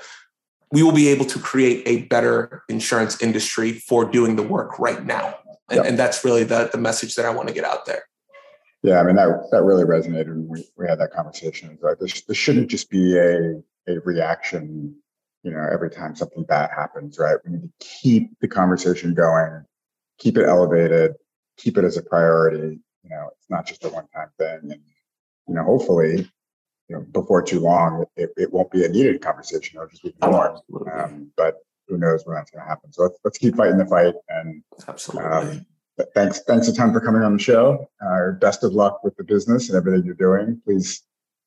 we 0.72 0.82
will 0.82 0.92
be 0.92 1.06
able 1.06 1.24
to 1.26 1.38
create 1.38 1.84
a 1.86 2.02
better 2.06 2.64
insurance 2.68 3.22
industry 3.22 3.74
for 3.74 4.04
doing 4.04 4.34
the 4.34 4.42
work 4.42 4.76
right 4.80 5.06
now, 5.06 5.38
and, 5.70 5.76
yep. 5.76 5.86
and 5.86 5.96
that's 5.96 6.24
really 6.24 6.42
the 6.42 6.68
the 6.72 6.78
message 6.78 7.14
that 7.14 7.26
I 7.26 7.30
want 7.30 7.46
to 7.46 7.54
get 7.54 7.64
out 7.64 7.86
there. 7.86 8.02
Yeah, 8.82 8.98
I 8.98 9.04
mean 9.04 9.14
that 9.14 9.46
that 9.52 9.62
really 9.62 9.84
resonated 9.84 10.34
when 10.34 10.48
we, 10.48 10.64
we 10.76 10.88
had 10.88 10.98
that 10.98 11.12
conversation. 11.12 11.78
Like 11.80 12.00
this, 12.00 12.22
this 12.22 12.36
shouldn't 12.36 12.70
just 12.70 12.90
be 12.90 13.16
a 13.16 13.62
a 13.86 14.00
reaction, 14.00 14.96
you 15.44 15.52
know, 15.52 15.64
every 15.72 15.90
time 15.90 16.16
something 16.16 16.42
bad 16.42 16.70
happens, 16.76 17.20
right? 17.20 17.36
We 17.44 17.52
need 17.52 17.62
to 17.62 17.86
keep 17.86 18.36
the 18.40 18.48
conversation 18.48 19.14
going, 19.14 19.64
keep 20.18 20.36
it 20.36 20.48
elevated, 20.48 21.12
keep 21.56 21.78
it 21.78 21.84
as 21.84 21.96
a 21.96 22.02
priority. 22.02 22.80
You 23.02 23.10
know, 23.10 23.30
it's 23.36 23.50
not 23.50 23.66
just 23.66 23.84
a 23.84 23.88
one 23.88 24.06
time 24.14 24.30
thing. 24.38 24.72
And, 24.72 24.80
you 25.48 25.54
know, 25.54 25.64
hopefully, 25.64 26.30
you 26.88 26.96
know, 26.96 27.02
before 27.12 27.42
too 27.42 27.60
long, 27.60 28.04
it, 28.16 28.30
it 28.36 28.52
won't 28.52 28.70
be 28.70 28.84
a 28.84 28.88
needed 28.88 29.20
conversation. 29.22 29.76
It'll 29.76 29.88
just 29.88 30.02
be 30.02 30.14
more. 30.22 30.60
Um, 30.92 31.30
but 31.36 31.56
who 31.88 31.98
knows 31.98 32.24
when 32.24 32.36
that's 32.36 32.50
going 32.50 32.64
to 32.64 32.68
happen. 32.68 32.92
So 32.92 33.02
let's, 33.02 33.18
let's 33.24 33.38
keep 33.38 33.56
fighting 33.56 33.78
the 33.78 33.86
fight 33.86 34.14
and 34.28 34.62
absolutely. 34.88 35.30
Um, 35.30 35.66
thanks, 36.14 36.40
thanks 36.40 36.68
a 36.68 36.74
ton 36.74 36.92
for 36.92 37.00
coming 37.00 37.22
on 37.22 37.34
the 37.34 37.42
show. 37.42 37.88
Uh, 38.04 38.32
best 38.32 38.64
of 38.64 38.72
luck 38.72 39.04
with 39.04 39.16
the 39.16 39.24
business 39.24 39.68
and 39.68 39.76
everything 39.76 40.04
you're 40.04 40.14
doing. 40.14 40.60
Please 40.64 41.02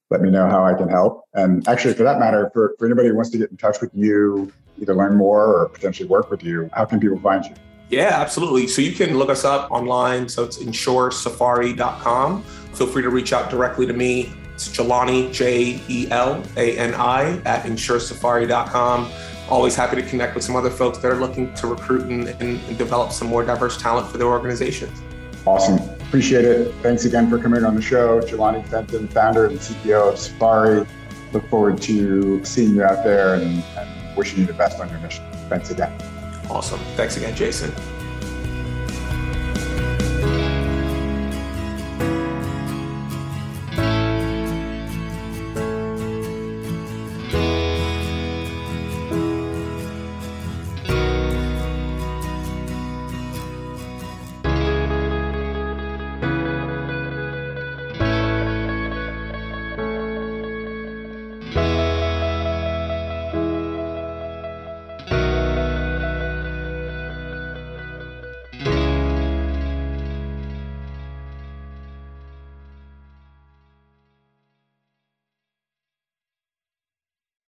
let 0.10 0.22
me 0.22 0.30
know 0.30 0.48
how 0.48 0.64
I 0.64 0.74
can 0.74 0.88
help. 0.88 1.24
And 1.34 1.68
actually, 1.68 1.94
for 1.96 2.04
that 2.04 2.20
matter, 2.20 2.50
for, 2.54 2.76
for 2.78 2.86
anybody 2.86 3.10
who 3.10 3.16
wants 3.16 3.32
to 3.32 3.38
get 3.38 3.52
in 3.52 3.58
touch 3.58 3.82
with 3.82 3.92
you, 3.94 4.52
either 4.80 4.96
learn 4.96 5.16
more 5.16 5.46
or 5.46 5.70
potentially 5.70 6.08
work 6.08 6.30
with 6.30 6.44
you, 6.44 6.70
how 6.74 6.86
can 6.86 7.00
people 7.00 7.20
find 7.20 7.46
you? 7.46 7.56
Yeah, 7.90 8.20
absolutely. 8.20 8.68
So 8.68 8.82
you 8.82 8.92
can 8.92 9.18
look 9.18 9.30
us 9.30 9.46
up 9.46 9.72
online. 9.72 10.28
So 10.28 10.44
it's 10.44 10.58
insuresafari.com. 10.58 12.44
Feel 12.44 12.88
free 12.88 13.02
to 13.02 13.10
reach 13.10 13.34
out 13.34 13.50
directly 13.50 13.86
to 13.86 13.94
me. 13.94 14.34
It's 14.54 14.68
Jelani, 14.70 15.32
J 15.32 15.80
E 15.88 16.08
L 16.10 16.44
A 16.58 16.78
N 16.78 16.94
I, 16.96 17.38
at 17.46 17.64
insuresafari.com. 17.64 19.12
Always 19.50 19.76
happy 19.76 19.96
to 19.96 20.02
connect 20.02 20.36
with 20.36 20.44
some 20.44 20.56
other 20.56 20.70
folks 20.70 20.98
that 20.98 21.12
are 21.12 21.16
looking 21.16 21.54
to 21.56 21.68
recruit 21.68 22.04
and, 22.04 22.28
and 22.42 22.78
develop 22.78 23.12
some 23.12 23.30
more 23.30 23.46
diverse 23.46 23.82
talent 23.82 24.10
for 24.12 24.18
their 24.18 24.28
organizations. 24.28 25.02
Awesome. 25.46 25.78
Appreciate 26.02 26.44
it. 26.44 26.74
Thanks 26.82 27.06
again 27.06 27.30
for 27.30 27.40
coming 27.40 27.64
on 27.64 27.76
the 27.76 27.82
show. 27.82 28.20
Jelani 28.20 28.68
Fenton, 28.68 29.08
founder 29.08 29.46
and 29.46 29.58
CEO 29.60 30.12
of 30.12 30.20
Safari. 30.20 30.86
Look 31.32 31.48
forward 31.50 31.82
to 31.84 32.44
seeing 32.44 32.76
you 32.76 32.84
out 32.84 33.04
there 33.04 33.36
and, 33.36 33.64
and 33.78 34.18
wishing 34.18 34.40
you 34.40 34.46
the 34.46 34.54
best 34.54 34.80
on 34.80 34.90
your 34.90 35.00
mission. 35.00 35.24
Thanks 35.50 35.70
again. 35.70 36.17
Awesome. 36.50 36.80
Thanks 36.96 37.18
again, 37.18 37.36
Jason. 37.36 37.72